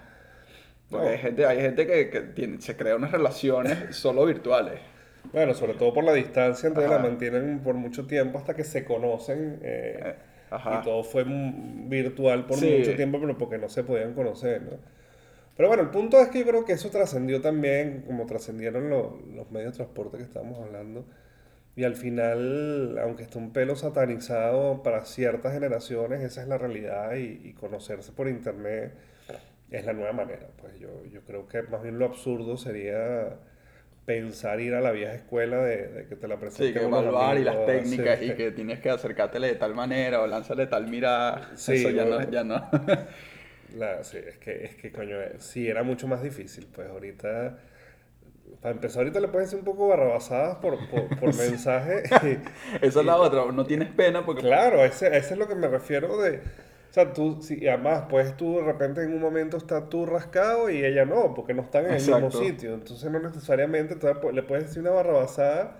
Porque 0.91 1.06
No. 1.08 1.12
hay 1.13 1.17
gente, 1.17 1.45
hay 1.45 1.60
gente 1.62 1.88
que, 1.88 2.10
que 2.10 2.21
tiene- 2.21 2.62
se 2.62 2.75
crea 2.75 2.95
unas 2.95 3.12
relaciones 3.12 3.77
solo 3.95 4.25
virtuales. 4.25 4.80
Bueno, 5.34 5.54
sobre 5.54 5.73
todo 5.75 5.93
por 5.93 6.04
la 6.04 6.13
distancia, 6.13 6.67
entonces 6.67 6.91
Ajá. 6.91 7.01
la 7.01 7.08
mantienen 7.10 7.60
por 7.63 7.75
mucho 7.75 8.06
tiempo 8.06 8.38
hasta 8.38 8.54
que 8.56 8.63
se 8.63 8.84
conocen. 8.86 9.60
eh, 9.63 9.99
Eh. 10.04 10.15
Y 10.51 10.84
todo 10.84 11.01
fue 11.06 11.23
virtual 11.25 12.45
por 12.45 12.58
Sí. 12.58 12.75
mucho 12.80 12.93
tiempo, 12.95 13.21
pero 13.21 13.38
porque 13.38 13.58
no 13.58 13.69
se 13.69 13.86
podían 13.86 14.13
conocer, 14.13 14.62
¿no? 14.63 14.71
Pero 15.56 15.69
bueno, 15.69 15.84
el 15.84 15.89
punto 15.91 16.19
es 16.19 16.27
que 16.27 16.39
yo 16.39 16.45
creo 16.45 16.65
que 16.65 16.73
eso 16.73 16.89
trascendió 16.89 17.39
también, 17.41 18.04
como 18.06 18.25
trascendieron 18.25 18.89
lo- 18.89 19.17
los 19.34 19.49
medios 19.51 19.71
de 19.73 19.77
transporte 19.77 20.17
que 20.17 20.23
estábamos 20.23 20.60
hablando. 20.60 21.06
Y 21.77 21.86
al 21.86 21.95
final, 21.95 22.97
aunque 23.01 23.23
esté 23.23 23.38
un 23.38 23.54
pelo 23.54 23.77
satanizado 23.77 24.84
para 24.84 25.06
ciertas 25.06 25.54
generaciones, 25.54 26.21
esa 26.21 26.41
es 26.41 26.49
la 26.49 26.58
realidad 26.58 27.13
y, 27.15 27.39
y 27.47 27.54
conocerse 27.54 28.12
por 28.12 28.27
internet 28.27 28.91
es 29.71 29.86
la 29.86 29.93
nueva 29.93 30.13
manera. 30.13 30.47
Pues 30.57 30.79
yo, 30.79 31.05
yo 31.05 31.21
creo 31.23 31.47
que 31.47 31.63
más 31.63 31.84
bien 31.84 31.99
lo 31.99 32.05
absurdo 32.05 32.57
sería 32.57 33.39
pensar 34.05 34.60
ir 34.62 34.73
a 34.75 34.81
la 34.81 34.91
vieja 34.91 35.13
escuela 35.15 35.57
de, 35.63 35.88
de 35.89 36.07
que 36.07 36.15
te 36.15 36.27
la 36.27 36.39
Sí, 36.47 36.73
presenten 36.73 36.73
que 36.73 36.86
unos 36.86 37.05
evaluar 37.05 37.38
y 37.38 37.43
las 37.45 37.65
técnicas 37.65 38.21
sí. 38.21 38.34
y 38.34 38.36
que 38.36 38.51
tienes 38.51 38.79
que 38.81 38.89
acercártele 38.89 39.47
de 39.47 39.55
tal 39.55 39.73
manera 39.73 40.21
o 40.21 40.27
lánzale 40.27 40.67
tal 40.67 40.88
mirada. 40.88 41.53
Sí, 41.55 41.71
Eso 41.71 41.89
ya 41.89 42.03
bueno. 42.03 42.19
no, 42.19 42.29
ya 42.29 42.43
no. 42.43 42.69
La, 43.69 44.03
sí, 44.03 44.17
es 44.17 44.38
que, 44.38 44.65
es 44.65 44.75
que 44.75 44.91
coño, 44.91 45.19
eh, 45.21 45.36
sí 45.39 45.67
era 45.67 45.84
mucho 45.84 46.07
más 46.07 46.21
difícil, 46.21 46.67
pues 46.73 46.89
ahorita, 46.89 47.57
para 48.62 48.75
empezar 48.75 48.99
ahorita 49.03 49.19
le 49.19 49.27
puedes 49.29 49.49
decir 49.49 49.60
un 49.60 49.65
poco 49.65 49.88
barrabasadas 49.89 50.57
por, 50.57 50.88
por, 50.89 51.15
por 51.15 51.34
mensaje. 51.36 52.03
Esa 52.81 52.99
es 52.99 53.05
la 53.05 53.17
otra, 53.17 53.51
no 53.51 53.65
tienes 53.65 53.89
pena 53.89 54.25
porque 54.25 54.41
claro, 54.41 54.84
ese, 54.84 55.07
ese 55.17 55.34
es 55.34 55.39
lo 55.39 55.47
que 55.47 55.55
me 55.55 55.67
refiero 55.67 56.17
de, 56.21 56.41
o 56.91 56.93
sea, 56.93 57.13
tú, 57.13 57.39
sí, 57.41 57.58
y 57.62 57.67
además, 57.69 58.04
pues 58.10 58.36
tú 58.38 58.58
de 58.58 58.63
repente 58.65 59.01
en 59.01 59.13
un 59.13 59.21
momento 59.21 59.56
estás 59.58 59.88
tú 59.89 60.06
rascado 60.06 60.69
y 60.69 60.84
ella 60.86 61.06
no, 61.06 61.34
porque 61.34 61.54
no 61.54 61.62
están 61.63 61.86
en 61.86 61.91
el 61.93 62.01
mismo 62.06 62.30
sitio, 62.32 62.73
entonces 62.73 63.10
no 63.10 63.19
necesariamente, 63.19 63.95
le 64.34 64.43
puedes 64.43 64.65
decir 64.67 64.82
una 64.82 64.91
barrabasada 64.91 65.77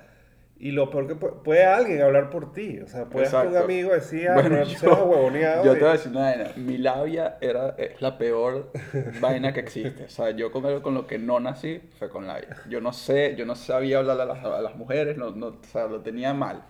y 0.58 0.72
lo 0.72 0.90
peor 0.92 1.08
que 1.08 1.16
puede, 1.16 1.34
puede 1.44 1.66
alguien 1.66 2.02
hablar 2.02 2.30
por 2.30 2.54
ti, 2.54 2.80
o 2.80 2.88
sea, 2.88 3.06
puedes 3.06 3.34
un 3.34 3.40
Exacto. 3.40 3.64
amigo 3.64 3.94
decir, 3.94 4.30
ah, 4.30 4.36
Bueno, 4.36 4.62
tú 4.64 4.70
yo- 4.70 4.78
seas 4.80 5.00
huevoneado 5.02 5.64
Yo 5.66 5.72
y- 5.72 5.76
te 5.76 5.82
voy 5.82 5.90
a 5.90 5.92
decir 5.94 6.12
una 6.12 6.22
vaina. 6.22 6.52
Mi 6.56 6.78
labia 6.78 7.38
era, 7.42 7.76
es 7.80 8.02
la 8.02 8.18
peor 8.18 8.72
vaina 9.20 9.54
que 9.54 9.60
existe. 9.60 10.06
O 10.06 10.10
sea, 10.10 10.30
yo 10.32 10.52
con 10.52 10.66
algo 10.66 10.82
con 10.84 10.94
lo 10.94 11.08
que 11.08 11.18
no 11.18 11.40
nací 11.40 11.82
fue 12.00 12.10
con 12.10 12.28
labia. 12.28 12.58
Yo 12.70 12.80
no 12.80 12.94
sé, 12.94 13.36
yo 13.36 13.46
no 13.46 13.56
sabía 13.56 13.98
hablar 14.00 14.22
a 14.22 14.26
las, 14.26 14.46
a 14.46 14.62
las 14.62 14.76
mujeres, 14.76 15.18
no, 15.18 15.32
no, 15.32 15.48
o 15.48 15.58
sea, 15.72 15.88
lo 15.88 16.02
tenía 16.02 16.34
mal. 16.34 16.64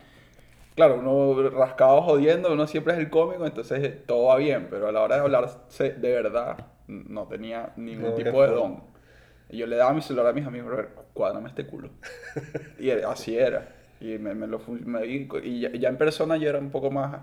Claro, 0.75 0.95
uno 0.95 1.49
rascado 1.49 2.01
jodiendo, 2.01 2.51
uno 2.53 2.67
siempre 2.67 2.93
es 2.93 2.99
el 2.99 3.09
cómico, 3.09 3.45
entonces 3.45 3.83
eh, 3.83 3.89
todo 4.05 4.25
va 4.27 4.37
bien, 4.37 4.67
pero 4.69 4.87
a 4.87 4.91
la 4.91 5.01
hora 5.01 5.15
de 5.15 5.21
hablar 5.21 5.49
de 5.79 6.11
verdad 6.13 6.57
no 6.87 7.27
tenía 7.27 7.71
ningún 7.75 8.11
No 8.11 8.15
tipo 8.15 8.41
de 8.43 8.49
don. 8.49 8.83
Y 9.49 9.57
yo 9.57 9.67
le 9.67 9.75
daba 9.75 9.93
mi 9.93 10.01
celular 10.01 10.27
a 10.27 10.33
mis 10.33 10.45
amigos, 10.47 10.69
"Robert, 10.69 10.89
cuádrame 11.13 11.49
este 11.49 11.65
culo. 11.65 11.89
y 12.79 12.89
así 12.91 13.37
era. 13.37 13.67
Y 13.99 14.17
me, 14.17 14.33
me 14.33 14.47
lo 14.47 14.59
me- 14.67 15.05
y 15.05 15.59
ya, 15.59 15.71
ya 15.71 15.89
en 15.89 15.97
persona 15.97 16.37
yo 16.37 16.49
era 16.49 16.57
un 16.59 16.71
poco 16.71 16.89
más, 16.89 17.19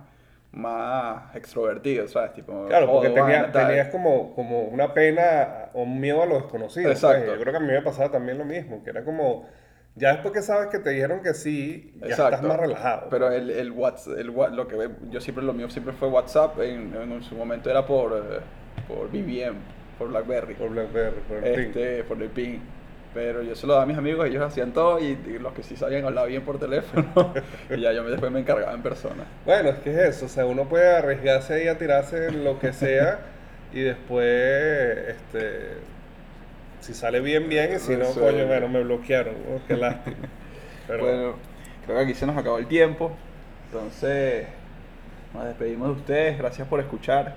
más 0.52 1.34
extrovertido, 1.36 2.06
¿sabes? 2.08 2.32
Tipo, 2.34 2.66
Claro, 2.66 2.86
porque 2.86 3.10
tenía- 3.10 3.50
tenías 3.52 3.88
como, 3.88 4.34
como 4.34 4.62
una 4.62 4.94
pena 4.94 5.70
o 5.74 5.82
un 5.82 6.00
miedo 6.00 6.22
a 6.22 6.26
lo 6.26 6.36
desconocido. 6.36 6.88
pues. 6.90 7.02
Exacto. 7.02 7.34
Yo 7.34 7.40
creo 7.40 7.52
que 7.52 7.56
a 7.58 7.60
mí 7.60 7.66
me 7.72 7.82
pasaba 7.82 8.10
también 8.10 8.38
lo 8.38 8.44
mismo, 8.44 8.82
que 8.82 8.90
era 8.90 9.04
como, 9.04 9.46
ya 9.98 10.12
después 10.12 10.32
que 10.34 10.42
sabes 10.42 10.68
que 10.68 10.78
te 10.78 10.90
dijeron 10.90 11.22
que 11.22 11.34
sí, 11.34 11.92
ya 12.00 12.08
estás 12.10 12.42
más 12.42 12.58
relajado. 12.58 13.08
Pero 13.10 13.30
el, 13.30 13.50
el 13.50 13.70
WhatsApp, 13.72 14.18
el, 14.18 14.26
lo 14.28 14.68
que 14.68 14.90
yo 15.10 15.20
siempre, 15.20 15.44
lo 15.44 15.52
mío 15.52 15.68
siempre 15.70 15.92
fue 15.92 16.08
WhatsApp, 16.08 16.58
en, 16.60 16.94
en 16.94 17.22
su 17.22 17.34
momento 17.34 17.70
era 17.70 17.84
por, 17.86 18.12
eh, 18.12 18.40
por 18.86 19.08
BBM, 19.10 19.56
por 19.98 20.08
BlackBerry, 20.08 20.54
Por 20.54 20.70
BlackBerry, 20.70 21.20
por 21.28 21.38
el 21.38 21.54
ping. 21.54 21.68
este, 21.68 22.04
por 22.04 22.22
el 22.22 22.30
ping. 22.30 22.58
Pero 23.14 23.42
yo 23.42 23.54
se 23.56 23.66
lo 23.66 23.72
daba 23.72 23.84
a 23.84 23.86
mis 23.86 23.96
amigos, 23.96 24.26
ellos 24.26 24.42
hacían 24.42 24.72
todo 24.72 25.00
y, 25.00 25.06
y 25.26 25.38
los 25.38 25.52
que 25.54 25.62
sí 25.62 25.76
sabían 25.76 26.04
hablar 26.04 26.28
bien 26.28 26.42
por 26.44 26.58
teléfono. 26.58 27.32
y 27.70 27.80
ya 27.80 27.92
yo 27.92 28.04
me- 28.04 28.10
después 28.10 28.30
me 28.30 28.40
encargaba 28.40 28.72
en 28.74 28.82
persona. 28.82 29.24
Bueno, 29.46 29.70
es 29.70 29.78
que 29.78 29.90
es 29.90 29.98
eso, 30.16 30.26
o 30.26 30.28
sea, 30.28 30.44
uno 30.46 30.68
puede 30.68 30.94
arriesgarse 30.94 31.54
ahí 31.54 31.68
a 31.68 31.78
tirarse 31.78 32.28
en 32.28 32.44
lo 32.44 32.58
que 32.60 32.72
sea 32.72 33.20
y 33.72 33.80
después, 33.80 34.26
este, 35.08 35.78
si 36.80 36.94
sale 36.94 37.20
bien, 37.20 37.48
bien, 37.48 37.74
y 37.76 37.78
si 37.78 37.96
no, 37.96 38.06
Sí. 38.06 38.18
coño, 38.20 38.46
bueno, 38.46 38.68
me 38.68 38.82
bloquearon, 38.82 39.34
¿no? 39.34 39.60
qué 39.66 39.76
lástima. 39.76 40.16
Pero 40.86 41.04
Bueno, 41.04 41.34
creo 41.84 41.98
que 41.98 42.04
aquí 42.04 42.14
se 42.14 42.26
nos 42.26 42.36
acabó 42.36 42.58
el 42.58 42.66
tiempo. 42.66 43.12
Entonces, 43.70 44.46
nos 45.34 45.44
despedimos 45.44 45.88
de 45.88 45.94
ustedes. 45.94 46.38
Gracias 46.38 46.66
por 46.68 46.80
escuchar. 46.80 47.34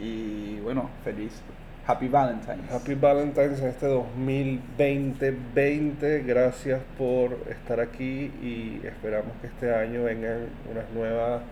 Y 0.00 0.58
bueno, 0.60 0.90
feliz 1.04 1.32
Happy 1.86 2.08
Valentine's. 2.08 2.70
Happy 2.72 2.94
Valentine's 2.94 3.60
en 3.60 3.68
este 3.68 3.86
2020. 3.86 6.22
Gracias 6.22 6.80
por 6.98 7.38
estar 7.48 7.80
aquí 7.80 8.32
y 8.42 8.80
esperamos 8.84 9.32
que 9.40 9.46
este 9.46 9.72
año 9.74 10.04
vengan 10.04 10.48
unas 10.70 10.90
nuevas 10.90 11.42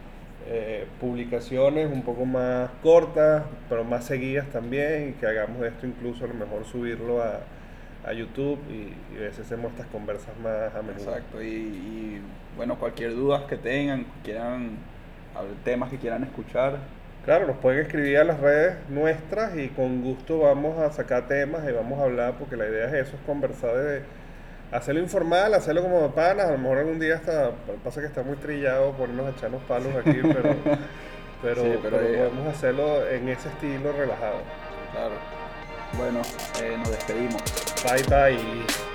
eh, 0.46 0.86
publicaciones 1.00 1.90
un 1.90 2.02
poco 2.02 2.24
más 2.24 2.70
cortas, 2.82 3.44
pero 3.68 3.84
más 3.84 4.04
seguidas 4.04 4.46
también 4.48 5.10
y 5.10 5.12
que 5.12 5.26
hagamos 5.26 5.62
esto 5.64 5.86
incluso 5.86 6.24
a 6.24 6.28
lo 6.28 6.34
mejor 6.34 6.64
subirlo 6.64 7.22
a, 7.22 7.40
a 8.04 8.12
YouTube 8.12 8.58
y, 8.70 9.14
y 9.14 9.18
a 9.18 9.20
veces 9.22 9.46
hacemos 9.46 9.72
estas 9.72 9.86
conversas 9.86 10.36
más 10.42 10.74
a 10.74 10.82
menudo. 10.82 11.04
Exacto. 11.04 11.42
Y, 11.42 11.46
y, 11.46 12.20
bueno, 12.56 12.78
cualquier 12.78 13.14
duda 13.14 13.46
que 13.46 13.56
tengan, 13.56 14.06
quieran, 14.22 14.76
temas 15.64 15.90
que 15.90 15.98
quieran 15.98 16.22
escuchar. 16.24 16.78
Claro, 17.24 17.46
nos 17.46 17.56
pueden 17.56 17.80
escribir 17.80 18.18
a 18.18 18.24
las 18.24 18.38
redes 18.38 18.76
nuestras 18.90 19.56
y 19.56 19.68
con 19.68 20.02
gusto 20.02 20.40
vamos 20.40 20.78
a 20.78 20.92
sacar 20.92 21.26
temas 21.26 21.66
y 21.66 21.72
vamos 21.72 21.98
a 21.98 22.04
hablar 22.04 22.34
porque 22.38 22.56
la 22.56 22.68
idea 22.68 22.86
es 22.88 23.08
eso, 23.08 23.16
es 23.16 23.22
conversar 23.22 23.74
de 23.76 24.02
hacerlo 24.74 25.00
informal, 25.00 25.54
hacerlo 25.54 25.82
como 25.82 26.02
de 26.02 26.08
panas, 26.10 26.46
a 26.46 26.52
lo 26.52 26.58
mejor 26.58 26.78
algún 26.78 26.98
día 26.98 27.14
hasta, 27.16 27.52
pasa 27.82 28.00
que 28.00 28.08
está 28.08 28.22
muy 28.22 28.36
trillado 28.36 28.92
ponernos 28.92 29.26
a 29.26 29.30
echarnos 29.30 29.62
palos 29.62 29.94
aquí, 29.94 30.18
pero, 30.22 30.56
pero, 31.42 31.62
Sí, 31.62 31.78
pero, 31.82 31.98
pero 31.98 32.30
podemos 32.30 32.54
hacerlo 32.54 33.08
en 33.08 33.28
ese 33.28 33.48
estilo 33.48 33.92
relajado. 33.92 34.38
Claro. 34.92 35.14
Bueno, 35.96 36.22
eh, 36.62 36.76
nos 36.76 36.90
despedimos. 36.90 37.42
Bye 37.84 38.02
bye. 38.08 38.93